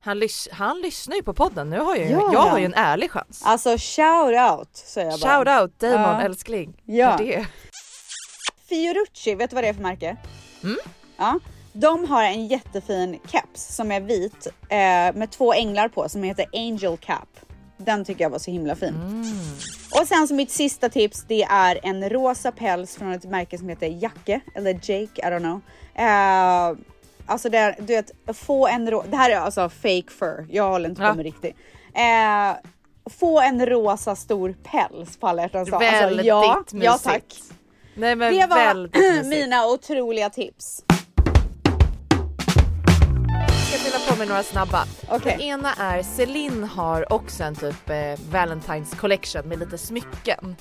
[0.00, 2.64] Han, lys- han lyssnar ju på podden, nu har jag, ju- Ja, jag har ju
[2.64, 3.42] en ärlig chans.
[3.44, 5.44] Alltså shout out säger jag bara.
[5.44, 6.22] Shout out Damon Ja.
[6.22, 6.74] älskling.
[6.84, 7.18] Ja.
[7.18, 7.46] För det.
[8.68, 10.16] Fiorucci, vet du vad det är för märke?
[10.64, 10.76] Mm.
[11.16, 11.38] Ja,
[11.72, 14.78] de har en jättefin keps som är vit eh,
[15.18, 17.28] med två änglar på som heter Angel Cap.
[17.76, 18.88] Den tycker jag var så himla fin.
[18.94, 19.24] Mm.
[20.00, 23.68] Och sen så mitt sista tips det är en rosa päls från ett märke som
[23.68, 25.60] heter Jacke eller Jake, I don't know.
[25.94, 26.91] Eh,
[27.32, 30.68] alltså det är, du vet, få en ro- det här är alltså fake fur, jag
[30.70, 31.14] håller inte på Ja.
[31.14, 31.56] med riktigt.
[31.94, 32.56] Eh,
[33.18, 35.84] få en rosa stor päls på alla hjärtans dag.
[35.84, 37.04] Alltså, Väldigt ja, ja mysigt.
[37.04, 37.24] tack.
[37.94, 40.84] Nej men Det var mina otroliga tips.
[43.92, 44.84] Fylla på med några snabba.
[45.08, 45.32] Okej.
[45.32, 47.94] Den ena är Celine har också en typ eh,
[48.30, 50.56] Valentine's collection med lite smycken.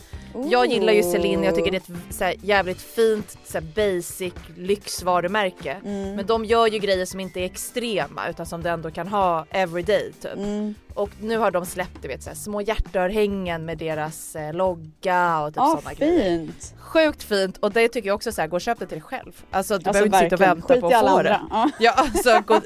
[0.50, 3.66] Jag gillar ju Celine, jag tycker det är ett så här, jävligt fint så här,
[3.76, 5.78] basic lyxvarumärke.
[5.86, 6.16] Mm.
[6.16, 9.46] Men de gör ju grejer som inte är extrema utan som du ändå kan ha
[9.50, 10.34] everyday typ.
[10.34, 10.76] Mm.
[10.96, 15.40] Och nu har de släppt du vet så här, små hjärtörhängen med deras eh, logga
[15.42, 16.24] och typ Ja, sådana grejer.
[16.38, 16.74] fint.
[16.80, 19.02] Sjukt fint och det tycker jag också så här, gå och köp det till dig
[19.02, 19.46] själv.
[19.52, 21.40] Alltså du Alltså, behöver inte sitta och vänta Skit på att få det.
[21.80, 22.60] Ja alltså gå,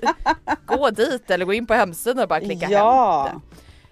[0.65, 3.25] gå dit eller gå in på hemsidan och bara klicka Ja.
[3.31, 3.39] hem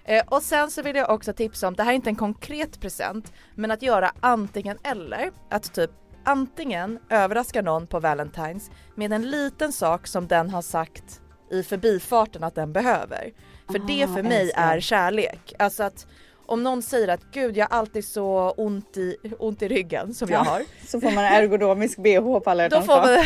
[0.05, 0.17] det.
[0.17, 2.79] Eh, och sen så vill jag också tipsa om, det här är inte en konkret
[2.81, 5.31] present, men att göra antingen eller.
[5.49, 5.91] Att typ
[6.25, 12.43] antingen överraska någon på Valentine's med en liten sak som den har sagt i förbifarten
[12.43, 13.31] att den behöver.
[13.71, 15.54] För det Ah, för mig är kärlek.
[15.60, 16.08] Alltså att
[16.45, 20.30] om någon säger att gud jag har alltid så ont i, ont i ryggen som
[20.30, 20.49] jag Ja.
[20.52, 20.63] har.
[20.88, 23.08] Så får man ergonomisk bh på alla Då får man...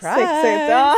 [0.00, 0.70] Sexigt.
[0.70, 0.94] Ja.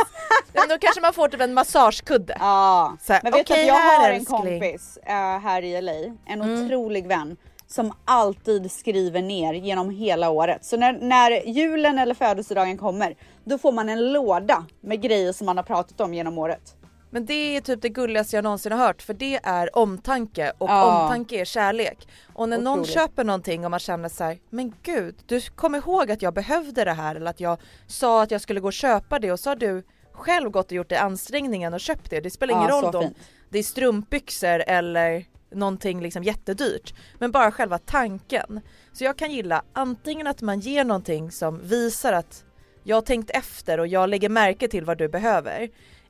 [0.53, 2.37] Men då kanske man får typ en massagekudde.
[2.39, 4.37] Ja, här, men vet du att jag har en älskling.
[4.39, 5.91] kompis eh, här i LA,
[6.25, 6.65] en Mm.
[6.65, 10.65] otrolig vän som alltid skriver ner genom hela året.
[10.65, 15.45] Så när, när julen eller födelsedagen kommer, då får man en låda med grejer som
[15.45, 16.75] man har pratat om genom året.
[17.13, 20.69] Men det är typ det gulligaste jag någonsin har hört för det är omtanke och
[20.69, 21.03] Ja.
[21.03, 22.07] omtanke är kärlek.
[22.33, 22.93] Och när någon Otroligt.
[22.93, 26.83] köper någonting och man känner så här, men gud, du kom ihåg att jag behövde
[26.83, 29.49] det här eller att jag sa att jag skulle gå och köpa det och så
[29.49, 32.19] har du själv gått och gjort dig ansträngningen och köpt det.
[32.19, 33.13] Det spelar ingen Ja, roll om
[33.49, 36.93] det är strumpbyxor eller någonting liksom jättedyrt.
[37.19, 38.61] Men bara själva tanken.
[38.93, 42.43] Så jag kan gilla antingen att man ger någonting som visar att
[42.83, 45.69] jag har tänkt efter och jag lägger märke till vad du behöver.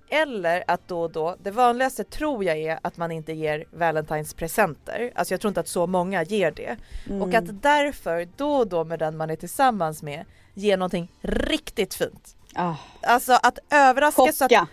[0.09, 4.33] Eller att då och då, det vanligaste tror jag är att man inte ger Valentines
[4.33, 5.11] presenter.
[5.15, 6.77] Alltså jag tror inte att så många ger det.
[7.21, 11.93] Och att därför då och då med den man är tillsammans med ge någonting riktigt
[11.93, 12.35] fint.
[12.55, 14.51] Ah, Alltså att överraska så att!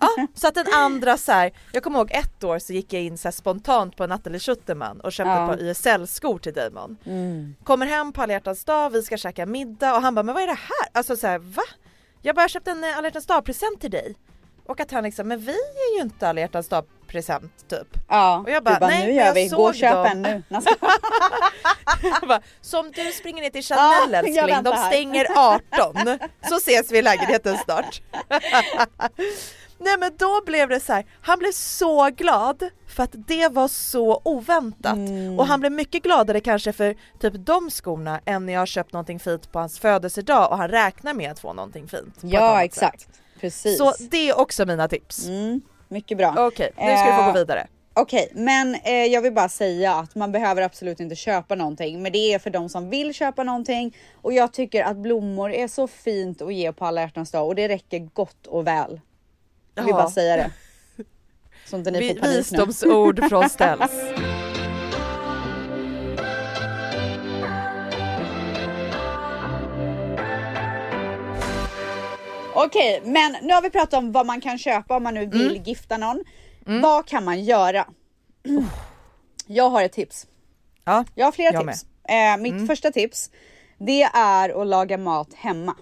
[0.00, 3.02] Ja, så att den andra så här, jag kommer ihåg ett år så gick jag
[3.02, 5.52] in så spontant på Nathalie Schutterman och köpte Ja.
[5.52, 6.96] ett par YSL-skor till Damon.
[7.04, 7.54] Mm.
[7.64, 10.46] Kommer hem på alla dag, vi ska käka middag och han bara, men vad är
[10.46, 10.88] det här?
[10.92, 11.62] Alltså så här, va?
[12.22, 14.14] Jag bara köpte en eh, alla hjärtans dag-present till dig.
[14.68, 17.88] Och att han liksom, men vi är ju inte alla hjärtans dag-present typ.
[18.08, 20.42] Ja, Och jag bara, bara nej, nu gör vi, gå och köp dem." en nu.
[22.28, 26.18] Bara, så om du springer ner till Chanel Ja, älskling, de stänger 18.
[26.48, 28.02] Så ses vi i lägenheten snart.
[29.78, 33.68] Nej men då blev det så här, han blev så glad för att det var
[33.68, 34.96] så oväntat.
[34.96, 35.38] Mm.
[35.38, 38.92] Och han blev mycket gladare kanske för typ de skorna än när jag har köpt
[38.92, 42.14] någonting fint på hans födelsedag och han räknar med att få någonting fint.
[42.20, 43.20] Ja exakt, sätt.
[43.40, 43.78] Precis.
[43.78, 45.26] Så det är också mina tips.
[45.26, 46.34] Mm, mycket bra.
[46.38, 47.66] Okej, nu ska du få Eh, gå vidare.
[47.94, 52.12] Okej, men eh, jag vill bara säga att man behöver absolut inte köpa någonting, men
[52.12, 55.86] det är för de som vill köpa någonting och jag tycker att blommor är så
[55.88, 59.00] fint att ge på alla hjärtans dag och det räcker gott och väl.
[59.74, 59.96] Jag vill Ja.
[59.96, 60.50] bara säga det.
[61.70, 62.36] Så inte ni får panik nu.
[62.36, 63.90] Visdomsord från Ställs.
[72.64, 75.50] Okej, men nu har vi pratat om vad man kan köpa om man nu vill
[75.50, 75.62] Mm.
[75.62, 76.24] gifta någon.
[76.82, 77.86] Vad kan man göra?
[79.46, 80.26] Jag har ett tips.
[80.84, 81.72] Ja, Jag har flera Jag Mm.
[81.74, 81.86] tips.
[82.08, 83.30] Eh, mitt första tips,
[83.78, 85.74] det är att laga mat hemma.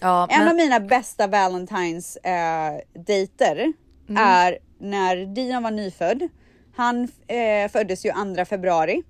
[0.00, 3.72] ja En men, av mina bästa Valentines eh, dejter
[4.08, 4.22] Mm.
[4.24, 6.28] är när Dion var nyfödd.
[6.76, 9.02] Han eh, föddes ju 2 februari.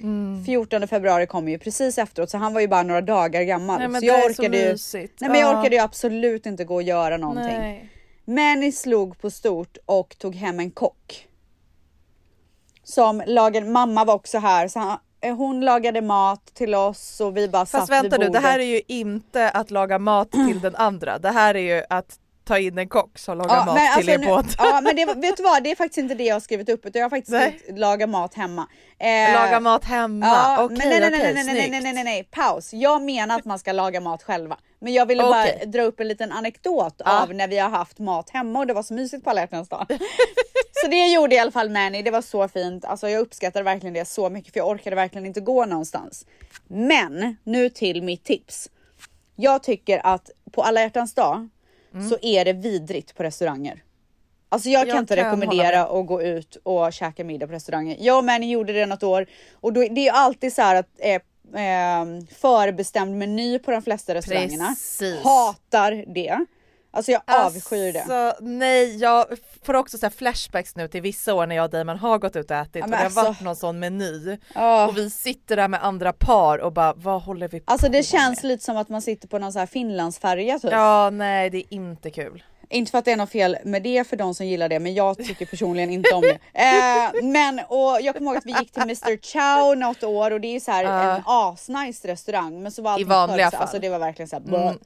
[0.00, 0.44] Mm.
[0.44, 3.90] 14 februari kom ju precis efteråt så han var ju bara några dagar gammal.
[3.90, 5.20] nej, så jag är så orkade ju, mysigt.
[5.20, 5.60] nej, men jag Ja.
[5.60, 7.58] orkade ju absolut inte gå och göra någonting.
[7.58, 7.90] Nej.
[8.24, 11.26] Men ni slog på stort och tog hem en kock.
[12.84, 17.36] Som lagade, mamma var också här så han, eh, hon lagade mat till oss och
[17.36, 18.42] vi bara Fast satt vänta vid nu, det bordet.
[18.42, 21.18] här är ju inte att laga mat till den andra.
[21.18, 22.18] Det här är ju att
[22.50, 24.48] ta in en kock som lagar mat till er nu, båda.
[24.58, 26.86] ja men det, vet du vad, det är faktiskt inte det jag har skrivit upp
[26.86, 27.58] utan jag har faktiskt Nej.
[27.58, 28.66] skrivit laga mat hemma.
[28.98, 32.04] Eh, Laga mat hemma, Ja, okej men nej, nej, nej, nej, nej, nej, nej, nej,
[32.04, 32.72] nej, paus.
[32.72, 34.58] Jag menar att man ska laga mat själva.
[34.80, 35.58] Men jag ville Okej.
[35.60, 37.22] bara dra upp en liten anekdot Ja.
[37.22, 39.68] av när vi har haft mat hemma och det var så mysigt på alla hjärtans
[39.68, 39.86] dag.
[40.82, 42.84] så det gjorde i alla fall Manny, det var så fint.
[42.84, 46.26] Alltså jag uppskattar verkligen det så mycket för jag orkade verkligen inte gå någonstans.
[46.68, 48.68] Men nu till mitt tips.
[49.36, 51.48] Jag tycker att på alla hjärtans dag
[52.10, 53.82] så är det vidrigt på restauranger.
[54.48, 57.96] Alltså jag kan Jag inte kan rekommendera att gå ut och käka middag på restauranger.
[58.00, 60.88] Jag och Manny gjorde det något år och då, det är ju alltid så att
[60.98, 61.14] eh,
[61.62, 62.04] eh,
[62.36, 64.68] förbestämd meny på de flesta restaurangerna.
[64.68, 65.24] Precis.
[65.24, 66.44] Hatar det.
[66.92, 68.00] Alltså jag avskyr det.
[68.00, 69.26] Alltså, nej, jag
[69.62, 72.50] får också så flashbacks nu till vissa år när jag och Damon har gått ut
[72.50, 74.86] och ätit Ja, och det har alltså- varit någon sån meny Ja.
[74.88, 78.02] och vi sitter där med andra par och bara vad håller vi Alltså på det
[78.02, 78.48] känns med?
[78.48, 80.70] lite som att man sitter på någon så här Finlandsfärja typ.
[80.72, 82.42] Ja nej det är inte kul.
[82.72, 84.94] Inte för att det är något fel med det för de som gillar det, men
[84.94, 86.38] jag tycker personligen inte om det.
[86.54, 90.40] Eh, men och jag kommer ihåg att vi gick till Mr Chow något år och
[90.40, 91.16] det är så här Ja.
[91.16, 92.62] en asnice restaurang.
[92.62, 93.62] Men så var allting vanliga förut så- fall.
[93.62, 94.78] Alltså det var verkligen så här, Mm.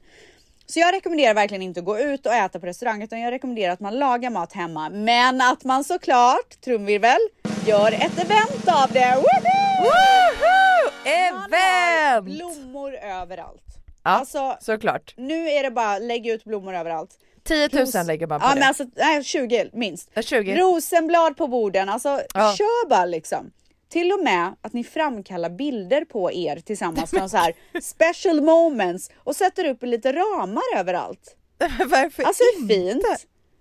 [0.67, 3.73] Så jag rekommenderar verkligen inte att gå ut och äta på restaurang utan jag rekommenderar
[3.73, 4.89] att man lagar mat hemma.
[4.89, 7.17] Men att man såklart, trumvirvel,
[7.65, 9.15] gör ett event av det.
[9.15, 9.83] Woho!
[9.83, 10.91] Woho!
[11.05, 12.25] Event!
[12.25, 13.61] blommor överallt.
[14.03, 15.13] Ja Alltså såklart.
[15.17, 17.09] nu är det bara lägg ut blommor överallt.
[17.43, 18.59] 10 000 Ros- lägger man på ja, det.
[18.59, 20.09] Men alltså, nej, 20 minst.
[20.13, 20.55] Ja, 20.
[20.57, 22.55] Rosenblad på borden, alltså Ja.
[22.57, 23.51] kör bara liksom.
[23.95, 29.11] Till och med att ni framkallar bilder på er tillsammans med så här special moments
[29.17, 31.35] och sätter upp lite ramar överallt.
[31.79, 33.03] Varför Alltså är fint.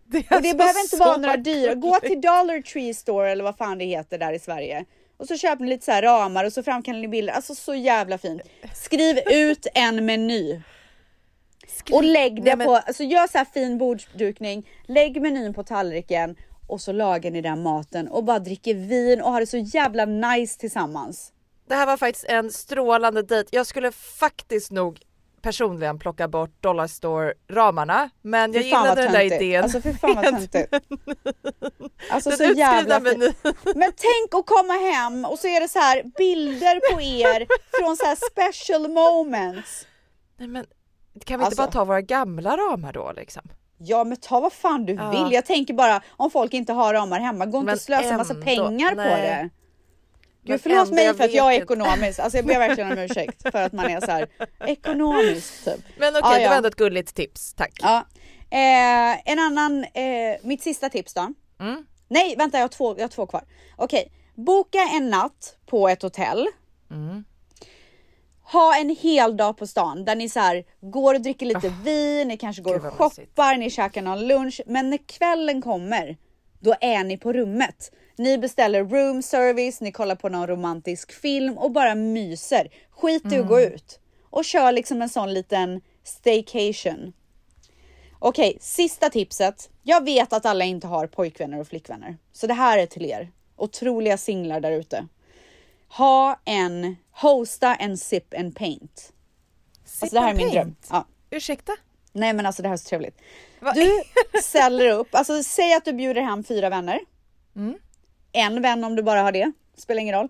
[0.07, 1.75] Det Och det behöver inte vara några dyra.
[1.75, 4.85] Gå till Dollar Tree Store eller vad fan det heter där i Sverige.
[5.17, 7.33] Och så köper ni lite så här ramar och så framkallar ni bilder.
[7.33, 8.43] Alltså så jävla fint.
[8.75, 10.61] Skriv ut en meny.
[11.93, 15.63] Och lägg det Nej, men- på, alltså gör så här fin bordsdukning, lägg menyn på
[15.63, 16.37] tallriken
[16.75, 20.05] och så lagar ni den maten och bara dricker vin och har det så jävla
[20.05, 21.33] nice tillsammans.
[21.69, 23.49] Det här var faktiskt en strålande dejt.
[23.53, 25.01] Jag skulle faktiskt nog
[25.43, 29.63] personligen plocka bort Dollarstore-ramarna men jag gillade den där idén.
[29.63, 30.75] Alltså fy fan vad töntigt.
[32.11, 33.33] Alltså Den så jävla menyn.
[33.65, 37.47] Men tänk att komma hem och så är det så här bilder på er
[37.81, 39.87] från så här special moments.
[40.37, 40.67] Nej, men
[41.25, 41.63] kan vi inte Alltså.
[41.63, 43.43] bara ta våra gamla ramar då liksom?
[43.85, 45.11] Ja men ta vad fan du Ja.
[45.11, 45.33] vill.
[45.33, 48.45] Jag tänker bara om folk inte har ramar hemma, gå inte och slösa massa ändå,
[48.47, 49.23] pengar på nej.
[49.23, 49.37] det.
[49.41, 49.51] Men
[50.53, 52.19] Gud förlåt mig för att jag är ekonomisk.
[52.19, 54.27] Alltså jag ber verkligen om ursäkt för att man är så här
[54.67, 55.81] ekonomisk typ.
[55.99, 56.49] Men okej, Ja, det ja.
[56.49, 57.73] var ändå ett gulligt tips, tack.
[57.83, 58.07] Ja.
[58.51, 61.33] Eh, en annan, eh, mitt sista tips då.
[61.61, 61.87] Mm.
[62.09, 63.43] Nej vänta jag har två, jag har två kvar.
[63.77, 66.47] Okej, boka en natt på ett hotell.
[66.91, 67.25] Mm.
[68.55, 72.29] Ha en hel dag på stan där ni så här går och dricker lite vin,
[72.29, 72.99] ni kanske går och mysigt.
[72.99, 74.61] shoppar, ni käkar någon lunch.
[74.67, 76.17] Men när kvällen kommer,
[76.61, 77.93] då är ni på rummet.
[78.17, 82.69] Ni beställer room service, ni kollar på någon romantisk film och bara myser.
[82.91, 83.73] Skit i att gå Mm.
[83.73, 84.01] ut
[84.31, 87.13] och kör liksom en sån liten staycation.
[88.19, 89.71] Okej, sista tipset.
[89.83, 93.33] Jag vet att alla inte har pojkvänner och flickvänner, så det här är till er
[93.57, 95.07] otroliga singlar där ute.
[95.97, 99.13] Ha en, hosta en sip and paint.
[100.01, 100.77] Alltså det här är min dröm.
[100.91, 101.07] Ja.
[101.31, 101.73] Ursäkta?
[102.13, 103.21] Nej men alltså det här är så trevligt.
[103.61, 103.73] Va?
[103.73, 103.91] Du
[104.43, 107.01] ställer upp, alltså säg att du bjuder hem fyra vänner.
[107.57, 107.79] Mm.
[108.33, 110.29] En vän om du bara har det, spelar ingen roll.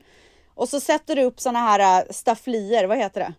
[0.55, 3.35] Och så sätter du upp såna här äh, stafflier, vad heter det?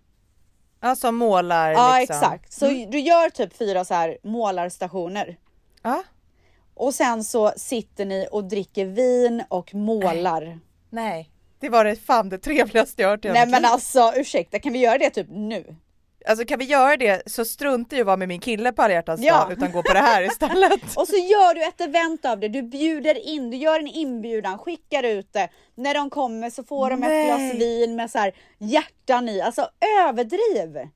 [0.82, 2.16] Ja, som målar Ja liksom.
[2.16, 5.38] exakt, så du gör typ fyra så här målarstationer.
[5.82, 6.04] Ja.
[6.74, 10.60] Och sen så sitter ni och dricker vin och målar.
[10.90, 11.32] Nej,
[11.66, 14.98] det var det fan det trevligaste jag hört Nej men alltså ursäkta, kan vi göra
[14.98, 15.76] det typ nu?
[16.28, 18.82] Alltså kan vi göra det så struntar jag i att vara med min kille på
[18.82, 19.38] alla hjärtans Ja.
[19.38, 20.82] dag utan gå på det här istället.
[20.98, 24.58] Och så gör du ett event av det, du bjuder in, du gör en inbjudan,
[24.58, 25.50] skickar ut det.
[25.76, 27.26] När de kommer så får de ett Nej.
[27.28, 29.68] glas vin med så här hjärtan i, alltså
[30.08, 30.90] överdriv!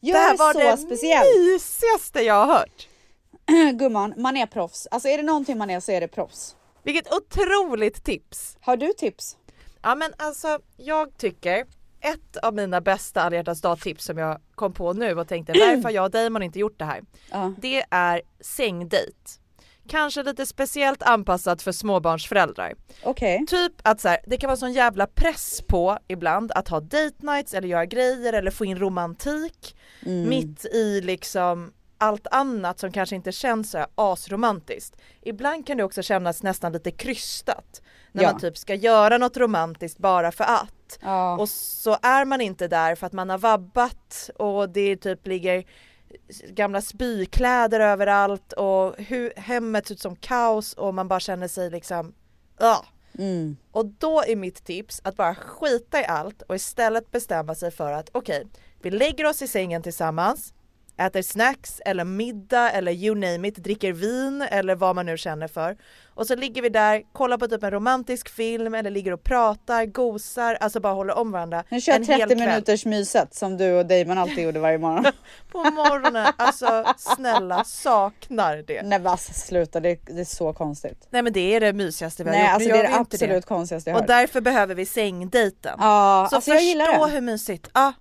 [0.00, 1.26] Gör det här var så det speciellt.
[1.38, 2.88] mysigaste jag har hört.
[3.78, 4.86] Gumman, man är proffs.
[4.90, 6.56] Alltså är det någonting man är så är det proffs.
[6.84, 8.56] Vilket otroligt tips!
[8.60, 9.36] Har du tips?
[9.82, 11.64] Ja men alltså jag tycker
[12.00, 15.90] ett av mina bästa alla dag-tips som jag kom på nu och tänkte varför har
[15.90, 17.02] jag och Damon inte gjort det här?
[17.30, 17.52] Ja.
[17.58, 19.38] Det är sängdejt.
[19.88, 22.74] Kanske lite speciellt anpassat för småbarnsföräldrar.
[23.04, 23.46] Okej.
[23.46, 27.14] Typ att så här, det kan vara sån jävla press på ibland att ha date
[27.18, 29.76] nights eller göra grejer eller få in romantik
[30.06, 30.28] Mm.
[30.28, 34.96] mitt i liksom allt annat som kanske inte känns så här asromantiskt.
[35.22, 37.82] Ibland kan det också kännas nästan lite krystat
[38.12, 38.30] när Ja.
[38.32, 40.98] man typ ska göra något romantiskt bara för att.
[41.02, 41.36] Ja.
[41.38, 45.64] Och så är man inte där för att man har vabbat och det typ ligger
[46.48, 51.70] gamla spykläder överallt och hu- hemmet ser ut som kaos och man bara känner sig
[51.70, 52.14] liksom
[52.60, 52.78] ah.
[53.18, 53.56] Mm.
[53.72, 57.92] Och då är mitt tips att bara skita i allt och istället bestämma sig för
[57.92, 58.46] att okej,
[58.82, 60.54] vi lägger oss i sängen tillsammans,
[61.00, 65.48] äter snacks eller middag eller you name it, dricker vin eller vad man nu känner
[65.48, 65.76] för.
[66.14, 69.84] Och så ligger vi där, kollar på typ en romantisk film eller ligger och pratar,
[69.86, 71.64] gosar, alltså bara håller om varandra.
[71.68, 72.48] Nu kör en hel 30 kväll.
[72.48, 75.04] minuters myset som du och Damon alltid gjorde varje morgon.
[75.52, 78.82] På morgonen, alltså snälla saknar det.
[78.82, 81.06] Nej men alltså sluta, det, det är så konstigt.
[81.10, 83.44] Nej men det är det mysigaste vi har Nej gjort, alltså det är det absolut
[83.46, 84.08] konstigaste jag Och hört.
[84.08, 85.76] därför behöver vi sängdejten.
[85.78, 87.12] Ja, Så alltså jag gillar förstå det.
[87.12, 87.70] hur mysigt.
[87.74, 87.92] Ja,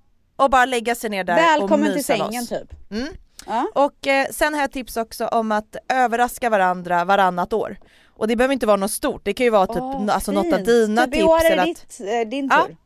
[0.44, 2.50] och bara lägga sig ner där och Välkommen mysa till sängen loss.
[2.50, 2.92] typ.
[2.92, 3.08] Mm.
[3.48, 3.68] Ja.
[3.76, 7.78] Och eh, sen har jag tips också om att överraska varandra varannat år.
[8.08, 10.54] Och det behöver inte vara något stort, det kan ju vara typ Åh, alltså, något
[10.54, 11.24] av dina typ tips.
[11.24, 12.66] i år är det eh, din Ja.
[12.68, 12.78] tur.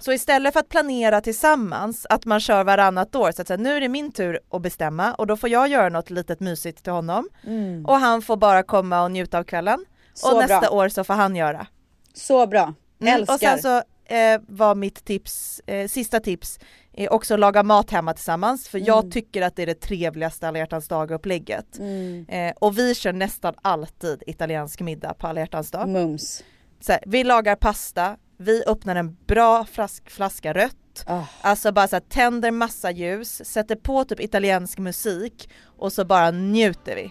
[0.00, 3.76] så istället för att planera tillsammans, att man kör varannat år, så att säga, nu
[3.76, 6.92] är det min tur att bestämma och då får jag göra något litet mysigt till
[6.92, 7.86] honom Mm.
[7.86, 9.84] och han får bara komma och njuta av kvällen.
[10.14, 10.70] Så och nästa bra.
[10.70, 11.66] år så får han göra.
[12.14, 12.74] Så bra.
[13.00, 13.34] Mm, Älskar.
[13.34, 13.82] och sen så
[14.12, 16.58] eh, var mitt tips, eh, sista tips,
[16.92, 20.48] är också att laga mat hemma tillsammans för jag tycker att det är det trevligaste
[20.48, 21.78] alla hjärtans dag-upplägget.
[21.78, 22.26] Mm.
[22.28, 25.88] Eh, och vi kör nästan alltid italiensk middag på alla hjärtans dag.
[25.88, 26.44] Mums.
[26.88, 31.22] Här, vi lagar pasta, vi öppnar en bra flask, flaska rött, Ah.
[31.40, 36.30] alltså bara så här, tänder massa ljus, sätter på typ italiensk musik och så bara
[36.30, 37.10] njuter vi.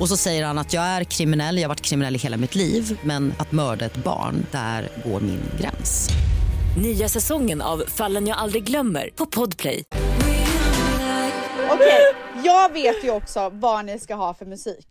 [0.00, 2.54] Och så säger han att jag är kriminell, jag har varit kriminell i hela mitt
[2.54, 6.08] liv men att mörda ett barn, där går min gräns.
[6.82, 9.84] Nya säsongen av Fallen jag aldrig glömmer på Podplay.
[11.70, 12.00] Okej,
[12.44, 14.86] jag vet ju också vad ni ska ha för musik.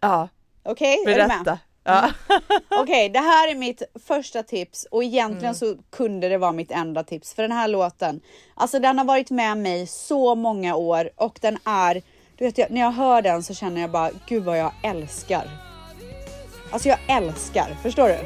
[0.00, 0.28] Ja,
[0.64, 1.28] Okej, är du med?
[1.28, 1.58] berätta.
[1.84, 2.10] Ja.
[2.82, 5.54] Okej, det här är mitt första tips och egentligen Mm.
[5.54, 8.20] så kunde det vara mitt enda tips för den här låten.
[8.54, 12.02] Alltså den har varit med mig så många år och den är,
[12.38, 15.50] du vet jag, när jag hör den så känner jag bara gud vad jag älskar.
[16.70, 18.18] Alltså jag älskar, förstår du?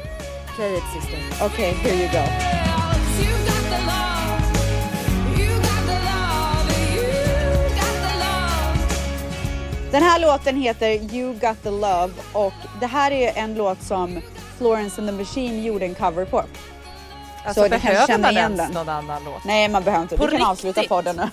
[0.55, 1.45] Play it sister.
[1.45, 2.49] Okej, here you go.
[9.91, 14.21] Den här låten heter You got the love och det här är en låt som
[14.57, 16.43] Florence and the Machine gjorde en cover på.
[17.45, 18.71] Alltså du kan behöver man ens den.
[18.71, 19.43] någon annan låt?
[19.45, 21.29] Nej man behöver inte, På vi kan avsluta podden nu.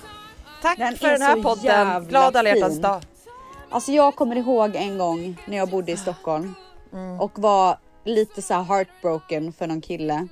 [0.61, 2.05] Tack Den för den här podden.
[2.07, 3.01] Glad alla hjärtans dag.
[3.69, 6.55] Alltså jag kommer ihåg en gång när jag bodde i Stockholm
[6.93, 7.19] Mm.
[7.19, 10.27] och var lite så heartbroken för någon kille.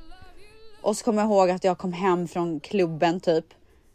[0.82, 3.45] Och så kommer jag ihåg att jag kom hem från klubben typ.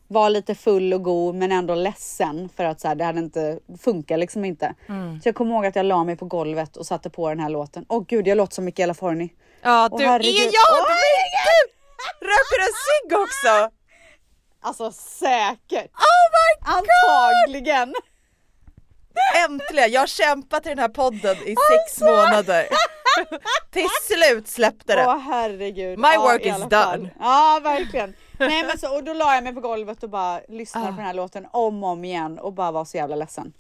[0.09, 3.59] Var lite full och god men ändå ledsen för att så här, det hade inte
[3.83, 4.75] funkat liksom inte.
[4.89, 5.21] Mm.
[5.21, 7.49] Så jag kommer ihåg att jag la mig på golvet och satte på den här
[7.51, 7.85] låten.
[7.89, 9.33] Åh gud jag låter som Michaela Forni.
[9.63, 10.87] Ja du är jag!
[12.21, 13.77] Röker du en cigg också?
[14.61, 15.91] Alltså säkert!
[15.95, 16.75] Oh my god!
[16.77, 17.95] Antagligen!
[19.49, 19.91] Äntligen!
[19.93, 22.67] Jag har kämpat i den här podden i sex månader.
[23.71, 25.05] Till slut släppte det.
[25.07, 25.99] Åh herregud.
[25.99, 27.11] My work i is done.
[27.21, 28.15] Ja verkligen.
[28.39, 30.91] Nej men så och då la jag mig på golvet och bara lyssnade Ah.
[30.91, 33.53] på den här låten om och om igen och bara var så jävla ledsen.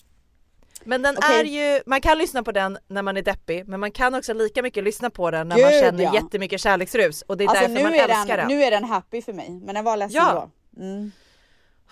[0.84, 1.40] Men den Okej.
[1.40, 4.32] är ju, man kan lyssna på den när man är deppig men man kan också
[4.34, 6.14] lika mycket lyssna på den när Gud, man känner ja.
[6.14, 8.48] jättemycket kärleksrus och det är Alltså därför man älskar den, den.
[8.58, 10.32] nu är den happy för mig men den var ledsen Ja.
[10.32, 10.50] då.
[10.80, 11.12] Mm.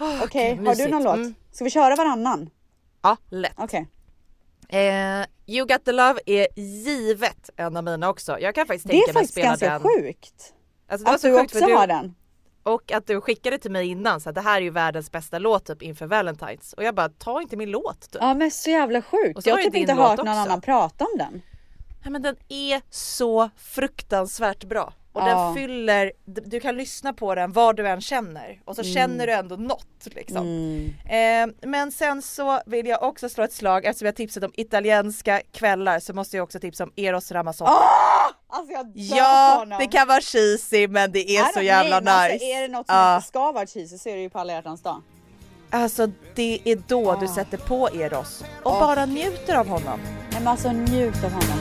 [0.01, 1.15] Åh, Okej, gud, har du någon låt?
[1.17, 1.35] Mm.
[1.53, 2.51] Ska vi köra varannan?
[3.03, 3.53] Ja, lätt.
[3.57, 3.89] Okej.
[4.69, 8.39] Eh, you got the love är givet en av mina också.
[8.41, 9.81] Jag kan faktiskt är tänka mig att faktiskt spela ganska den.
[9.81, 10.55] sjukt.
[10.89, 12.15] Alltså, det Att så du sjukt också för har du, den.
[12.63, 15.39] och att du skickade till mig innan så att det här är ju världens bästa
[15.39, 18.23] låt typ inför Valentine's och jag bara ta inte min låt typ.
[18.23, 19.43] Ja men så jävla sjukt.
[19.43, 20.41] så Jag har typ inte hört någon också.
[20.41, 21.43] annan prata om den.
[22.03, 25.45] Nej, men den är så fruktansvärt bra och Ja.
[25.45, 28.95] den fyller, du kan lyssna på den vad du än känner och så Mm.
[28.95, 30.47] känner du ändå något liksom.
[31.09, 35.41] Eh, men sen så vill jag också slå ett slag eftersom jag tipsat om italienska
[35.53, 37.73] kvällar så måste jag också tipsa om Eros Ramazzotti.
[38.51, 39.79] Alltså jag dör på Ja, honom.
[39.79, 42.33] det kan vara cheesy men det är Nej, så nej, jävla men nice.
[42.33, 43.17] Alltså, är det något som Ja.
[43.17, 45.03] inte ska vara cheesy så är det ju på alla hjärtans dag.
[45.71, 48.81] Alltså det är då du sätter på Eros och Åh.
[48.81, 50.01] bara njuter av honom.
[50.05, 51.59] Nej men alltså njut av honom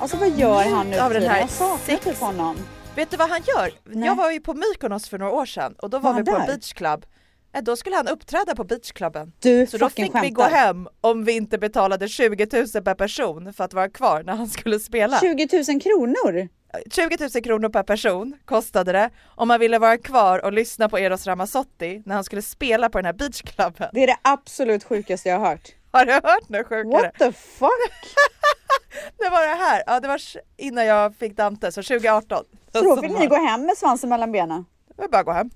[0.00, 2.56] Alltså vad gör han nu av den här Jag saknar sex- typ honom.
[2.96, 3.70] Vet du vad han gör?
[3.84, 4.06] Nej.
[4.06, 6.36] Jag var ju på Mykonos för några år sedan och då var, Var vi på
[6.36, 7.06] en beachclub.
[7.54, 9.32] Eh, Då skulle han uppträda på beachklubben.
[9.40, 10.50] Du Så då fick vi gå skämtar.
[10.56, 14.48] hem om vi inte betalade 20 000 per person för att vara kvar när han
[14.48, 15.20] skulle spela.
[15.20, 16.48] 20 000 kronor?
[16.90, 20.98] 20 000 kronor per person kostade det om man ville vara kvar och lyssna på
[20.98, 23.88] Eros Ramazzotti när han skulle spela på den här beachklubben.
[23.92, 25.68] Det är det absolut sjukaste jag har hört.
[25.92, 27.02] Har du hört något sjukare?
[27.02, 27.70] What the fuck?
[29.18, 30.20] Det var det här, ja det var
[30.56, 32.44] innan jag fick Dante, så 2018.
[32.72, 34.64] Så då fick ni gå hem med svansen mellan benen?
[34.88, 35.50] Det var bara att gå hem.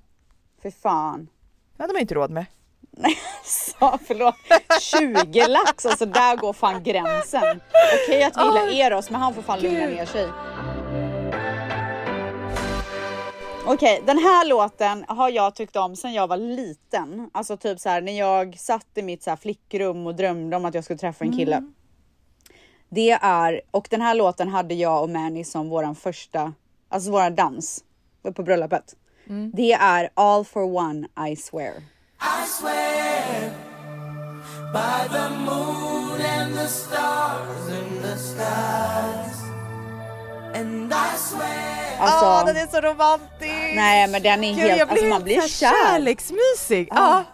[0.63, 1.29] Fy fan.
[1.77, 2.47] Det hade man inte råd med.
[3.45, 4.35] Så, förlåt.
[4.81, 7.61] 20 lax, alltså där går fan gränsen.
[8.05, 10.29] Okej att vi gillar Eros men han får fan lugna ner sig.
[13.67, 17.31] Okej, den här låten har jag tyckt om sedan jag var liten.
[17.35, 20.65] Alltså typ så här när jag satt i mitt så här flickrum och drömde om
[20.65, 21.63] att jag skulle träffa en kille.
[22.95, 26.53] Det är, och den här låten hade jag och Manny som våran första,
[26.89, 27.85] alltså våran dans
[28.35, 28.95] på bröllopet.
[29.53, 31.73] Det är All for one I swear.
[41.99, 43.75] Alltså, Ja, den är så romantisk!
[43.77, 45.93] nej men den är Gud, helt, jag alltså man blir så här kär.
[45.93, 46.89] Kärleksmysig!
[46.91, 47.25] Ja.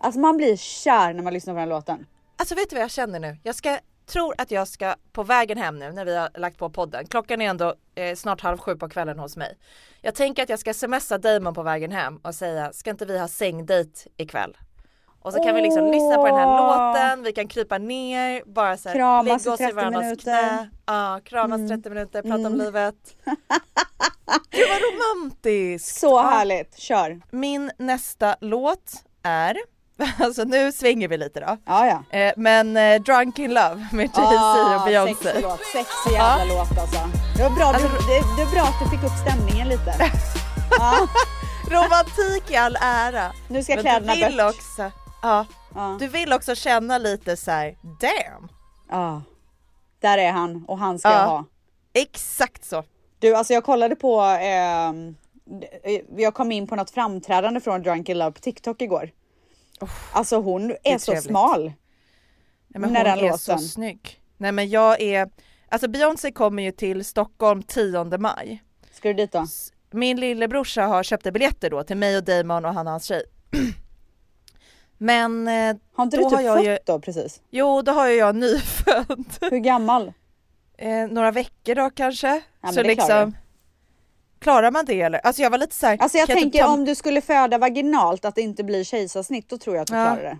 [0.00, 2.06] Alltså man blir kär när man lyssnar på den här låten.
[2.38, 3.36] Alltså vet du vad jag känner nu?
[3.42, 6.70] Jag ska, tror att jag ska på vägen hem nu när vi har lagt på
[6.70, 7.06] podden.
[7.06, 9.58] Klockan är ändå eh, snart halv sju på kvällen hos mig.
[10.00, 13.18] Jag tänker att jag ska smsa Damon på vägen hem och säga ska inte vi
[13.18, 14.56] ha sängdejt ikväll?
[15.20, 18.76] Och så kan vi liksom lyssna på den här låten, vi kan krypa ner, bara
[18.76, 20.02] så här, Kramas lägga oss i 30 varandras.
[20.02, 20.16] Mm.
[20.16, 20.70] knä.
[20.86, 22.94] Ja, kramas 30 minuter, prata om livet.
[24.50, 25.98] Gud vad romantiskt!
[25.98, 27.20] Så härligt, kör.
[27.30, 28.92] Min nästa låt
[29.22, 29.56] är
[30.20, 31.56] alltså nu svänger vi lite då.
[31.66, 32.18] Ja, ja.
[32.18, 35.14] Eh, men eh, Drunk in Love med Jay-Z Ah, och Beyoncé.
[35.24, 36.98] Sexig låt, sexig jävla låt alltså.
[37.36, 39.94] Det var, bra, Alltså- du, det, det är bra att du fick upp stämningen lite.
[40.78, 41.08] Ja,
[41.70, 43.32] Romantik i all ära.
[43.48, 44.54] nu ska Men kläderna du vill bort.
[44.54, 44.90] också,
[45.22, 45.96] ja, Ja.
[46.00, 48.48] du vill också känna lite så här: damn.
[48.90, 49.22] Ja.
[50.00, 51.18] Där är han och han ska Ja.
[51.18, 51.44] jag ha.
[51.92, 52.84] Exakt så.
[53.18, 54.22] Du, alltså jag kollade på,
[55.60, 59.10] d- jag kom in på något framträdande från Drunk in Love på TikTok igår.
[60.12, 61.24] Alltså hon är, är så trevligt.
[61.30, 61.62] smal.
[61.64, 61.72] Nej,
[62.80, 63.38] men När hon den är låten.
[63.38, 64.20] så snygg.
[64.36, 65.30] Nej men jag är,
[65.68, 68.62] alltså Beyoncé kommer ju till Stockholm 10 maj.
[68.92, 69.46] Ska du dit då?
[69.90, 73.22] Min lillebrorsa har köpt biljetter då till mig och Damon och han och hans tjej.
[74.98, 77.42] Men eh, Har inte Då du typ har jag fött ju- då precis?
[77.50, 79.24] jo, då har jag nyfödd.
[79.40, 80.12] Hur gammal?
[80.78, 82.42] Eh, några veckor då kanske.
[82.60, 83.36] men så liksom
[84.46, 85.18] klarar man det eller?
[85.26, 85.96] Alltså jag var lite såhär.
[86.00, 88.84] Alltså jag kan typ tänker ta- om du skulle föda vaginalt att det inte blir
[88.84, 90.04] kejsarsnitt, då tror jag att du Ja.
[90.06, 90.38] klarar det.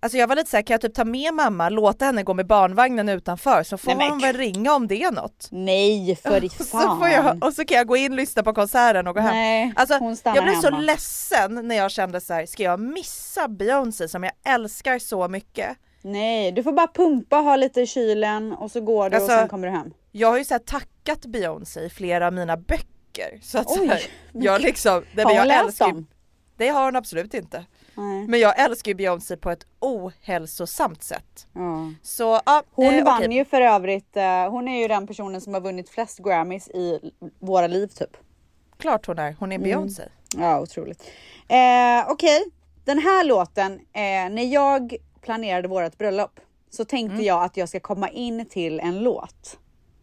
[0.00, 2.46] Alltså jag var lite såhär, kan jag typ ta med mamma, låta henne gå med
[2.46, 5.48] barnvagnen utanför så får Nej, hon väl ringa om det är något.
[5.50, 6.98] Nej för i Och så, fan.
[6.98, 9.34] får jag, och så kan jag gå in, lyssna på konserten och gå hem.
[9.34, 12.80] Nej, Alltså, hon stannar jag blev så ledsen när jag kände så här: ska jag
[12.80, 15.76] missa Beyoncé som jag älskar så mycket?
[16.02, 19.38] Nej, du får bara pumpa, ha lite i kylen och så går du Alltså, och
[19.38, 19.90] sen kommer du hem.
[20.12, 22.86] Jag har ju så tackat Beyoncé i flera av mina böcker.
[23.42, 24.00] Så att så Oj, här,
[24.32, 26.06] jag liksom, nej, Har jag läst dem?
[26.56, 27.64] Det har hon absolut inte.
[27.96, 28.26] Nej.
[28.28, 31.46] Men jag älskar ju Beyoncé på ett ohälsosamt sätt.
[31.52, 31.92] Ja.
[32.02, 33.36] Så ja, Hon eh, vann okej.
[33.36, 37.12] ju för övrigt, eh, hon är ju den personen som har vunnit flest Grammys i
[37.38, 38.16] våra liv typ.
[38.78, 40.02] Klart hon är, hon är Beyoncé.
[40.36, 41.02] Ja, otroligt.
[41.48, 42.44] Eh, Okej,
[42.84, 46.40] den här låten, eh, när jag planerade vårt bröllop
[46.70, 47.26] så tänkte Mm.
[47.26, 49.58] jag att jag ska komma in till en låt.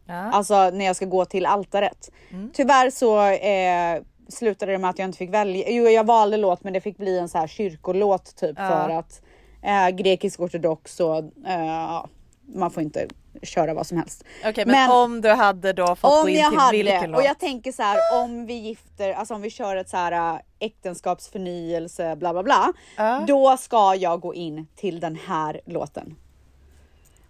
[0.05, 0.31] Ja.
[0.31, 2.11] Alltså när jag ska gå till altaret.
[2.31, 2.51] Mm.
[2.53, 5.69] Tyvärr så eh, slutade det med att jag inte fick välja.
[5.69, 8.67] Jo, jag valde låt men det fick bli en så här kyrkolåt typ Ja.
[8.67, 9.21] för att
[9.63, 12.05] eh, grekisk ortodox och eh,
[12.47, 13.07] man får inte
[13.43, 14.23] köra vad som helst.
[14.45, 17.19] Okej men, om du hade då fått gå in jag till hade, vilken låt?
[17.19, 20.33] och jag tänker så här om vi gifter, alltså om vi kör ett så här
[20.35, 22.73] äh, äktenskapsförnyelse bla bla bla.
[22.97, 23.23] Ja.
[23.27, 26.15] Då ska jag gå in till den här låten.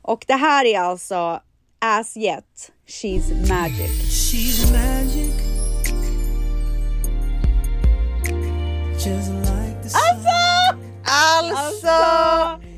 [0.01, 1.39] Och det här är alltså
[1.81, 3.91] As Yet, She's Magic.
[4.09, 5.31] She's magic.
[9.05, 9.99] Just like the sun.
[11.07, 11.87] Alltså!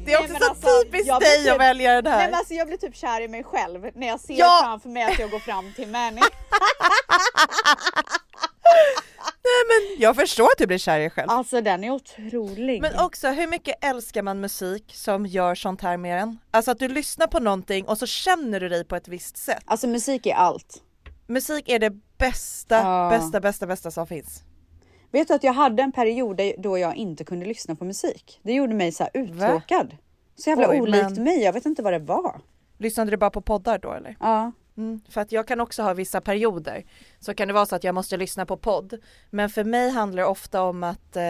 [0.06, 1.22] Det är Nej, också men så alltså, typiskt dig att
[1.54, 2.18] typ- välja den här.
[2.20, 4.60] Nej, men alltså, jag blir typ kär i mig själv när jag ser Ja.
[4.64, 6.22] framför mig att jag går fram till Manny.
[9.68, 11.30] Men jag förstår att du blir kär i dig själv.
[11.30, 12.82] Alltså den är otrolig.
[12.82, 16.38] Men också hur mycket älskar man musik som gör sånt här med en?
[16.52, 19.64] Alltså att du lyssnar på någonting och så känner du dig på ett visst sätt.
[19.66, 20.84] Alltså musik är allt.
[21.28, 23.10] Musik är det bästa, Ja.
[23.10, 24.44] bästa, bästa, bästa som finns.
[25.12, 28.40] Vet du att jag hade en period då jag inte kunde lyssna på musik.
[28.44, 29.98] Det gjorde mig så här uttråkad.
[30.36, 32.42] Så jävla Oj, olikt men- mig, jag vet inte vad det var.
[32.78, 34.16] Lyssnade du bara på poddar då eller?
[34.20, 34.52] Ja.
[34.78, 36.84] Mm, för att jag kan också ha vissa perioder.
[37.20, 38.94] Så kan det vara så att jag måste lyssna på podd.
[39.30, 41.24] Men för mig handlar det ofta om att eh,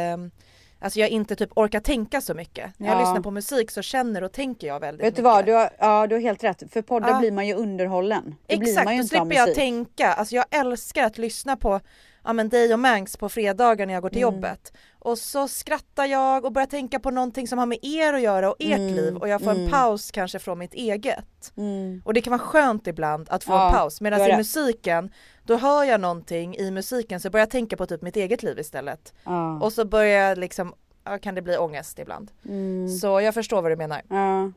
[0.80, 2.80] Alltså jag inte typ orkar tänka så mycket.
[2.80, 3.00] När jag Ja.
[3.00, 5.24] lyssnar på musik så känner och tänker jag väldigt Vet du mycket.
[5.34, 6.64] vad, du har, ja, du har helt rätt.
[6.74, 7.20] För poddar Ja.
[7.20, 8.36] blir man ju underhållen.
[8.48, 10.14] Blir Exakt, man ju då slipper jag tänka.
[10.14, 11.80] Alltså jag älskar att lyssna på
[12.28, 14.34] ja, men dig och Mangs på fredagar när jag går till Mm.
[14.36, 14.74] jobbet.
[15.00, 18.50] Och så skrattar jag och börjar tänka på någonting som har med er att göra
[18.50, 19.72] och ert Mm, liv och jag får en mm.
[19.72, 21.54] paus kanske från mitt eget.
[21.58, 22.02] Mm.
[22.06, 24.02] Och det kan vara skönt ibland att få Ja, en paus.
[24.02, 25.12] Medan i musiken,
[25.44, 28.60] då hör jag någonting i musiken så börjar jag tänka på typ mitt eget liv
[28.60, 29.14] istället.
[29.24, 29.60] Ja.
[29.62, 30.74] Och så börjar jag liksom,
[31.22, 32.32] kan det bli ångest ibland.
[32.46, 32.90] Mm.
[32.90, 34.02] Så jag förstår vad du menar.
[34.10, 34.52] Ja.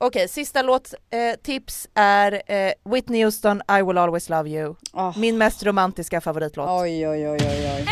[0.00, 4.74] Okej, sista låttips eh, tips är eh, Whitney Houston, I will always love you.
[4.92, 5.18] Åh.
[5.18, 6.68] Min mest romantiska favoritlåt.
[6.70, 7.86] Oj, oj, oj, oj, oj.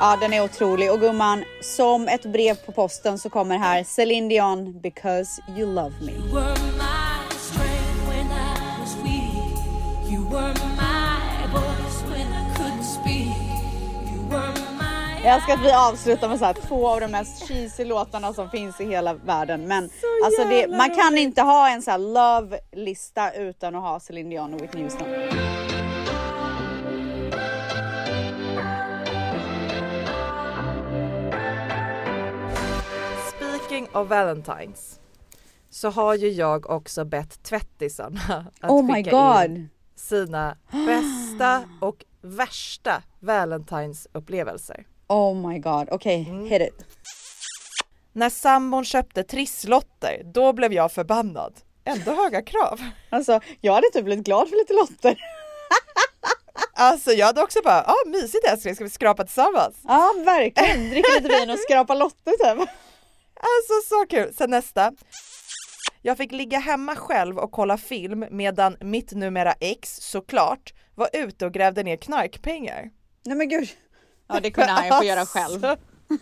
[0.00, 0.92] Ja, den är otrolig.
[0.92, 5.94] Och gumman, som ett brev på posten så kommer här Celine Dion, Because you love
[6.00, 6.12] me.
[10.10, 10.67] You
[15.28, 18.50] Jag älskar att vi avslutar med så här, två av de mest cheesy låtarna som
[18.50, 19.68] finns i hela världen.
[19.68, 19.90] Men
[20.24, 24.54] alltså det, man kan inte ha en så här love-lista utan att ha Celine Dion
[24.54, 25.06] och Whitney Houston.
[33.36, 35.00] Speaking of Valentines
[35.70, 38.20] så har ju jag också bett tvättisarna
[38.60, 39.68] att Oh my skicka in god!
[39.94, 44.86] sina bästa och värsta Valentines upplevelser.
[45.08, 46.48] Oh my god, okej, Mm.
[46.50, 46.84] hit it.
[48.12, 51.54] När sambon köpte trisslotter, då blev jag förbannad.
[51.84, 52.80] Ändå höga krav.
[53.10, 55.18] Alltså, jag hade typ blivit glad för lite lotter.
[56.72, 59.76] Alltså jag hade också bara, ja ah, mysigt älskling, ska vi skrapa tillsammans?
[59.84, 62.68] Ja verkligen, dricka lite vin och skrapa lotter typ.
[63.40, 64.34] Alltså så kul!
[64.34, 64.92] Sen nästa.
[66.02, 71.46] Jag fick ligga hemma själv och kolla film medan mitt numera ex såklart var ute
[71.46, 72.90] och grävde ner knarkpengar.
[73.24, 73.68] Nej men gud.
[74.28, 75.64] Ja det kunde han ju få göra själv.
[75.64, 75.86] Alltså,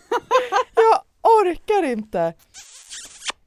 [0.74, 2.34] jag orkar inte!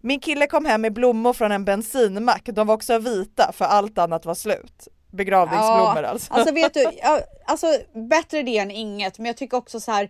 [0.01, 3.97] Min kille kom hem med blommor från en bensinmack, de var också vita för allt
[3.97, 4.87] annat var slut.
[5.11, 6.33] Begravningsblommor alltså.
[6.33, 7.67] Alltså vet du, ja, alltså
[8.09, 10.09] bättre det än inget, men jag tycker också så här.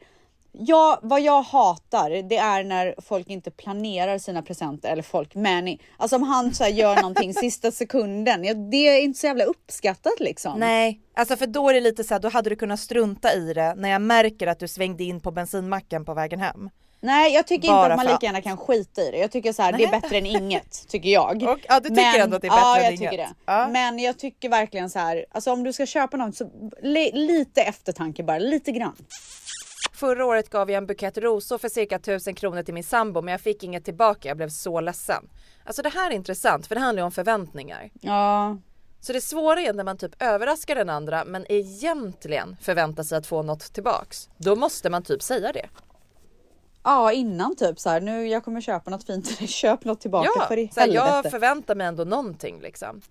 [0.51, 5.77] Ja, vad jag hatar, det är när folk inte planerar sina presenter eller folk, men
[5.97, 10.19] alltså om han så gör någonting sista sekunden, ja, det är inte så jävla uppskattat
[10.19, 10.59] liksom.
[10.59, 13.53] Nej, alltså för då är det lite så här, då hade du kunnat strunta i
[13.53, 16.69] det när jag märker att du svängde in på bensinmacken på vägen hem.
[17.01, 19.17] Nej, jag tycker Bara inte att man lika gärna kan skita i det.
[19.17, 20.01] Jag tycker så här, det är Nej.
[20.01, 21.43] bättre än inget, tycker jag.
[21.49, 23.11] Och, ja, du tycker ändå att det är bättre ja, än inget.
[23.11, 23.29] det.
[23.45, 23.67] Ja.
[23.67, 26.49] Men jag tycker verkligen så här, alltså om du ska köpa något så
[26.81, 28.95] li, lite eftertanke bara, lite grann.
[29.99, 33.31] Förra året gav jag en bukett rosor för cirka 1000 kronor till min sambo men
[33.31, 35.29] jag fick inget tillbaka, jag blev så ledsen.
[35.63, 37.89] Alltså det här är intressant för det handlar ju om förväntningar.
[38.01, 38.57] Ja,
[39.01, 43.27] Så det svåra är när man typ överraskar den andra men egentligen förväntar sig att
[43.27, 44.29] få något tillbaks.
[44.37, 45.69] Då måste man typ säga det.
[46.83, 50.45] ja innan typ så här, nu jag kommer köpa något fint köp något tillbaka Ja,
[50.47, 51.05] för i helvete.
[51.05, 53.01] jag förväntar mig ändå någonting liksom.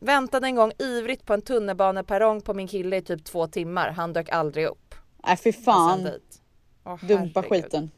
[0.00, 3.90] Väntade en gång ivrigt på en tunnelbaneperrong på min kille i typ två timmar.
[3.90, 4.89] Han dök aldrig upp.
[5.26, 6.08] Nej fy Och sen fan.
[6.84, 7.64] Åh, dumpa herregud.
[7.64, 7.90] skiten.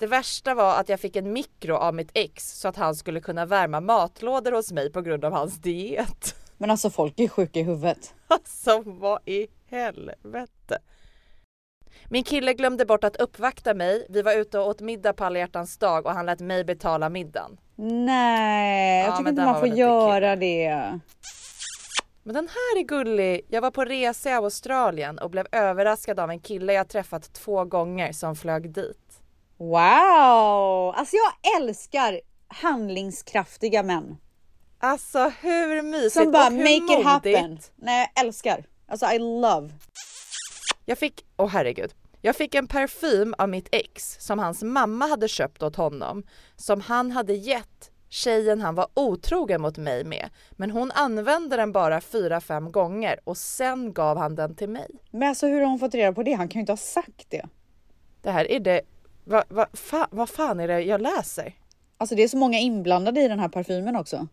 [0.00, 3.20] Det värsta var att jag fick en mikro av mitt ex så att han skulle
[3.20, 6.34] kunna värma matlådor hos mig på grund av hans diet.
[6.58, 8.14] Men alltså folk är sjuka i huvudet.
[8.28, 10.78] Alltså vad i helvete.
[12.08, 14.06] Min kille glömde bort att uppvakta mig.
[14.08, 17.08] Vi var ute och åt middag på alla hjärtans dag och han lät mig betala
[17.08, 17.58] middagen.
[17.76, 20.98] Nej, Ja, jag tycker men inte man får göra det.
[22.22, 23.40] Men den här är gullig.
[23.48, 27.64] Jag var på resa i Australien och blev överraskad av en kille jag träffat två
[27.64, 29.20] gånger som flög dit.
[29.56, 30.94] Wow!
[30.96, 34.16] Alltså jag älskar handlingskraftiga män.
[34.78, 37.50] Alltså hur mysigt Som bara och hur make it happen.
[37.50, 37.72] modigt.
[37.76, 38.64] Nej jag älskar.
[38.88, 39.70] Alltså I love.
[40.84, 41.94] Jag fick, åh herregud.
[42.20, 46.22] Jag fick en parfym av mitt ex som hans mamma hade köpt åt honom.
[46.56, 50.30] Som han hade gett tjejen han var otrogen mot mig med.
[50.52, 54.90] Men hon använde den bara fyra fem gånger och sen gav han den till mig.
[55.10, 56.32] Men alltså hur har hon fått reda på det?
[56.32, 57.46] Han kan ju inte ha sagt det.
[58.22, 58.80] Det här är det,
[59.24, 61.54] vad va, fa, vad fan är det jag läser?
[61.98, 64.26] Alltså det är så många inblandade i den här parfymen också.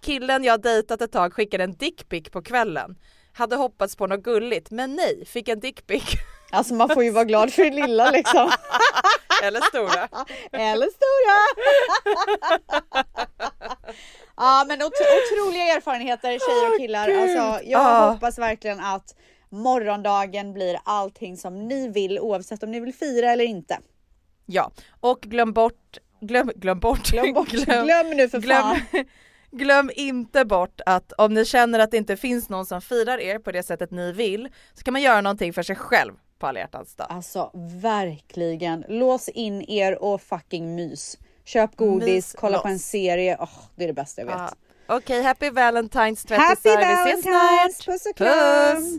[0.00, 2.98] Killen jag dejtat ett tag skickade en dickpic på kvällen.
[3.32, 6.04] Hade hoppats på något gulligt, men nej, fick en dickpic.
[6.50, 8.50] Alltså man får ju vara glad för det lilla liksom.
[9.42, 10.08] Eller stora.
[10.52, 11.38] Eller stora.
[14.36, 17.08] ja men ot otroliga erfarenheter tjejer och killar.
[17.08, 18.10] Alltså, jag Ah.
[18.10, 19.14] hoppas verkligen att
[19.50, 23.78] morgondagen blir allting som ni vill oavsett om ni vill fira eller inte.
[24.46, 24.70] Ja,
[25.00, 28.80] och glöm bort, glöm, glöm bort, Glöm bort, glöm, nu för glöm, fan.
[29.50, 33.38] glöm inte bort att om ni känner att det inte finns någon som firar er
[33.38, 36.58] på det sättet ni vill så kan man göra någonting för sig själv på alla
[36.60, 37.06] hjärtans dag.
[37.10, 38.84] Alltså verkligen.
[38.88, 41.18] Lås in er och fucking mys.
[41.44, 42.82] Köp godis, Mys kolla på en loss.
[42.82, 43.36] serie.
[43.40, 44.36] Åh, det är det bästa jag vet.
[44.36, 44.50] Ja.
[44.96, 46.68] Okej, happy valentines tvättisar, Happy
[47.04, 47.82] vi ses Valentine's!
[47.82, 47.86] snart!
[47.94, 48.98] Puss och kram!